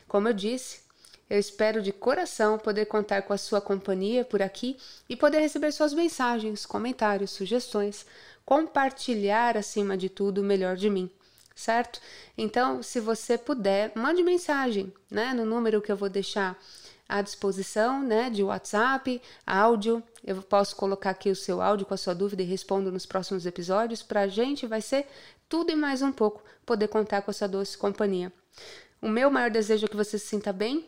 Como 0.06 0.28
eu 0.28 0.34
disse, 0.34 0.82
eu 1.30 1.40
espero 1.40 1.82
de 1.82 1.94
coração 1.94 2.60
poder 2.60 2.86
contar 2.86 3.22
com 3.22 3.32
a 3.32 3.38
sua 3.38 3.62
companhia 3.62 4.26
por 4.26 4.42
aqui 4.42 4.78
e 5.08 5.16
poder 5.16 5.40
receber 5.40 5.72
suas 5.72 5.94
mensagens, 5.94 6.66
comentários, 6.66 7.32
sugestões, 7.32 8.06
compartilhar 8.46 9.56
acima 9.56 9.96
de 9.96 10.10
tudo 10.10 10.42
o 10.42 10.44
melhor 10.44 10.76
de 10.76 10.90
mim 10.90 11.10
certo? 11.56 12.00
Então, 12.38 12.82
se 12.82 13.00
você 13.00 13.38
puder, 13.38 13.92
mande 13.96 14.24
mensagem, 14.24 14.92
né, 15.10 15.34
no 15.34 15.46
número 15.46 15.82
que 15.82 15.92
eu 15.92 15.98
vou 15.98 16.10
deixar 16.10 16.58
à 17.08 17.22
disposição, 17.22 18.02
né, 18.02 18.30
de 18.30 18.44
WhatsApp, 18.44 19.22
áudio. 19.46 20.02
Eu 20.24 20.42
posso 20.42 20.76
colocar 20.76 21.12
aqui 21.12 21.30
o 21.30 21.36
seu 21.36 21.62
áudio 21.62 21.86
com 21.86 21.94
a 21.94 21.98
sua 21.98 22.16
dúvida 22.16 22.42
e 22.42 22.46
respondo 22.46 22.92
nos 22.92 23.06
próximos 23.06 23.46
episódios. 23.46 24.02
Para 24.02 24.22
a 24.22 24.28
gente 24.28 24.66
vai 24.66 24.82
ser 24.82 25.08
tudo 25.48 25.72
e 25.72 25.76
mais 25.76 26.02
um 26.02 26.12
pouco 26.12 26.42
poder 26.66 26.88
contar 26.88 27.22
com 27.22 27.30
a 27.30 27.34
sua 27.34 27.48
doce 27.48 27.78
companhia. 27.78 28.32
O 29.02 29.08
meu 29.08 29.30
maior 29.30 29.52
desejo 29.52 29.86
é 29.86 29.90
que 29.90 29.96
você 29.96 30.18
se 30.18 30.28
sinta 30.28 30.54
bem 30.54 30.88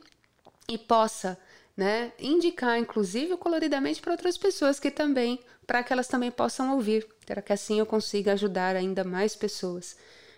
e 0.67 0.78
possa 0.78 1.38
né, 1.75 2.13
indicar, 2.17 2.80
inclusive, 2.80 3.36
coloridamente 3.36 4.01
para 4.01 4.13
outras 4.13 4.38
pessoas 4.38 4.80
que 4.80 4.89
também, 4.89 5.39
para 5.67 5.84
que 5.84 5.91
elas 5.91 6.08
também 6.08 6.32
possam 6.32 6.73
ouvir, 6.73 7.06
para 7.25 7.41
que 7.41 7.51
assim 7.51 7.80
eu 7.80 7.86
consiga 7.86 8.32
ajudar 8.34 8.78
ainda 8.78 9.04
mais 9.04 9.36
pessoas 9.36 9.97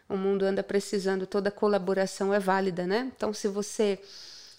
o 0.10 0.16
mundo 0.16 0.44
anda 0.44 0.64
precisando, 0.64 1.28
toda 1.28 1.52
colaboração 1.52 2.34
é 2.34 2.40
válida, 2.40 2.86
né? 2.86 3.12
Então, 3.16 3.34
se 3.34 3.48
você 3.48 4.00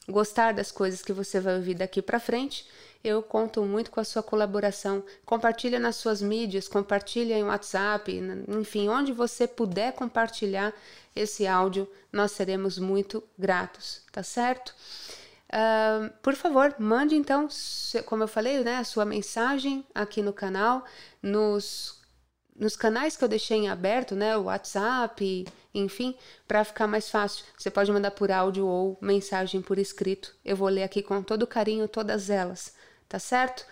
gostar 0.08 0.52
das 0.52 0.70
coisas 0.70 1.02
que 1.02 1.12
você 1.12 1.38
vai 1.40 1.56
ouvir 1.56 1.74
daqui 1.74 2.00
para 2.00 2.18
frente, 2.18 2.66
eu 3.02 3.22
conto 3.22 3.62
muito 3.62 3.90
com 3.90 4.00
a 4.00 4.04
sua 4.04 4.22
colaboração. 4.22 5.04
Compartilha 5.24 5.78
nas 5.78 5.96
suas 5.96 6.20
mídias, 6.20 6.66
compartilha 6.66 7.34
em 7.34 7.44
WhatsApp, 7.44 8.12
enfim, 8.48 8.88
onde 8.88 9.12
você 9.12 9.46
puder 9.46 9.92
compartilhar 9.92 10.74
esse 11.14 11.46
áudio, 11.46 11.88
nós 12.12 12.32
seremos 12.32 12.78
muito 12.78 13.22
gratos, 13.38 14.02
tá 14.12 14.22
certo? 14.22 14.74
Uh, 15.48 16.10
por 16.22 16.34
favor, 16.34 16.74
mande 16.78 17.16
então, 17.16 17.48
como 18.04 18.22
eu 18.22 18.28
falei, 18.28 18.62
né, 18.62 18.76
a 18.76 18.84
sua 18.84 19.04
mensagem 19.04 19.84
aqui 19.94 20.22
no 20.22 20.32
canal, 20.32 20.84
nos, 21.22 21.97
nos 22.58 22.76
canais 22.76 23.16
que 23.16 23.24
eu 23.24 23.28
deixei 23.28 23.56
em 23.56 23.68
aberto, 23.68 24.14
né, 24.14 24.36
o 24.36 24.44
WhatsApp, 24.44 25.46
enfim, 25.72 26.14
para 26.46 26.64
ficar 26.64 26.86
mais 26.86 27.08
fácil. 27.08 27.44
Você 27.56 27.70
pode 27.70 27.92
mandar 27.92 28.10
por 28.10 28.30
áudio 28.30 28.66
ou 28.66 28.98
mensagem 29.00 29.62
por 29.62 29.78
escrito. 29.78 30.34
Eu 30.44 30.56
vou 30.56 30.68
ler 30.68 30.82
aqui 30.82 31.02
com 31.02 31.22
todo 31.22 31.46
carinho 31.46 31.86
todas 31.86 32.28
elas, 32.28 32.74
tá 33.08 33.18
certo? 33.18 33.64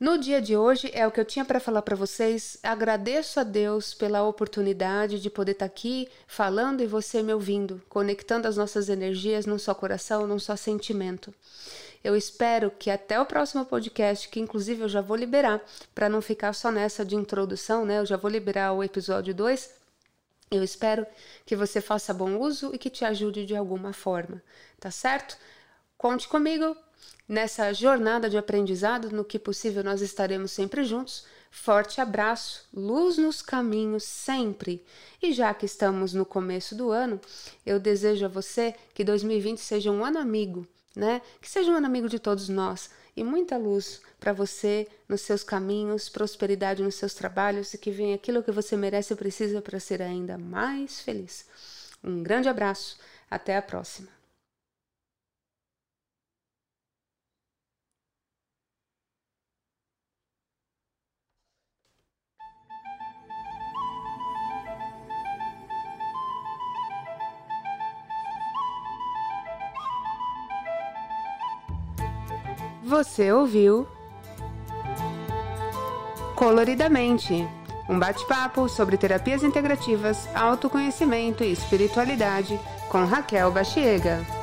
No 0.00 0.16
dia 0.16 0.40
de 0.40 0.56
hoje 0.56 0.90
é 0.94 1.06
o 1.06 1.10
que 1.10 1.20
eu 1.20 1.26
tinha 1.26 1.44
para 1.44 1.60
falar 1.60 1.82
para 1.82 1.94
vocês. 1.94 2.56
Agradeço 2.62 3.38
a 3.38 3.42
Deus 3.42 3.92
pela 3.92 4.22
oportunidade 4.22 5.20
de 5.20 5.28
poder 5.28 5.52
estar 5.52 5.68
tá 5.68 5.70
aqui 5.70 6.08
falando 6.26 6.82
e 6.82 6.86
você 6.86 7.22
me 7.22 7.34
ouvindo, 7.34 7.82
conectando 7.86 8.48
as 8.48 8.56
nossas 8.56 8.88
energias 8.88 9.44
num 9.44 9.58
só 9.58 9.74
coração, 9.74 10.26
num 10.26 10.38
só 10.38 10.56
sentimento. 10.56 11.34
Eu 12.02 12.16
espero 12.16 12.70
que 12.70 12.90
até 12.90 13.20
o 13.20 13.26
próximo 13.26 13.64
podcast, 13.64 14.28
que 14.28 14.40
inclusive 14.40 14.82
eu 14.82 14.88
já 14.88 15.00
vou 15.00 15.16
liberar, 15.16 15.60
para 15.94 16.08
não 16.08 16.22
ficar 16.22 16.52
só 16.52 16.70
nessa 16.70 17.04
de 17.04 17.14
introdução, 17.14 17.84
né? 17.84 17.98
Eu 17.98 18.06
já 18.06 18.16
vou 18.16 18.30
liberar 18.30 18.72
o 18.72 18.82
episódio 18.82 19.34
2. 19.34 19.70
Eu 20.50 20.64
espero 20.64 21.06
que 21.46 21.54
você 21.54 21.80
faça 21.80 22.12
bom 22.12 22.36
uso 22.38 22.70
e 22.74 22.78
que 22.78 22.90
te 22.90 23.04
ajude 23.04 23.46
de 23.46 23.54
alguma 23.54 23.92
forma, 23.92 24.42
tá 24.80 24.90
certo? 24.90 25.36
Conte 25.96 26.26
comigo 26.28 26.76
Nessa 27.30 27.72
jornada 27.72 28.28
de 28.28 28.36
aprendizado, 28.36 29.12
no 29.12 29.24
que 29.24 29.38
possível 29.38 29.84
nós 29.84 30.00
estaremos 30.00 30.50
sempre 30.50 30.82
juntos. 30.82 31.24
Forte 31.48 32.00
abraço, 32.00 32.66
luz 32.74 33.18
nos 33.18 33.40
caminhos 33.40 34.02
sempre. 34.02 34.84
E 35.22 35.32
já 35.32 35.54
que 35.54 35.64
estamos 35.64 36.12
no 36.12 36.26
começo 36.26 36.74
do 36.74 36.90
ano, 36.90 37.20
eu 37.64 37.78
desejo 37.78 38.24
a 38.24 38.28
você 38.28 38.74
que 38.92 39.04
2020 39.04 39.58
seja 39.58 39.92
um 39.92 40.04
ano 40.04 40.18
amigo, 40.18 40.66
né? 40.94 41.22
Que 41.40 41.48
seja 41.48 41.70
um 41.70 41.76
amigo 41.76 42.08
de 42.08 42.18
todos 42.18 42.48
nós 42.48 42.90
e 43.16 43.24
muita 43.24 43.56
luz 43.56 44.00
para 44.18 44.32
você 44.32 44.86
nos 45.08 45.22
seus 45.22 45.42
caminhos, 45.42 46.08
prosperidade 46.08 46.82
nos 46.82 46.94
seus 46.94 47.14
trabalhos 47.14 47.74
e 47.74 47.78
que 47.78 47.90
venha 47.90 48.14
aquilo 48.14 48.42
que 48.42 48.52
você 48.52 48.76
merece 48.76 49.12
e 49.12 49.16
precisa 49.16 49.60
para 49.60 49.80
ser 49.80 50.02
ainda 50.02 50.38
mais 50.38 51.00
feliz. 51.00 51.46
Um 52.02 52.22
grande 52.22 52.48
abraço, 52.48 52.98
até 53.30 53.56
a 53.56 53.62
próxima. 53.62 54.19
Você 72.90 73.30
ouviu 73.30 73.86
Coloridamente 76.34 77.46
um 77.88 77.96
bate-papo 78.00 78.68
sobre 78.68 78.96
terapias 78.96 79.44
integrativas, 79.44 80.28
autoconhecimento 80.34 81.44
e 81.44 81.52
espiritualidade 81.52 82.58
com 82.88 83.04
Raquel 83.04 83.52
Bachiega. 83.52 84.39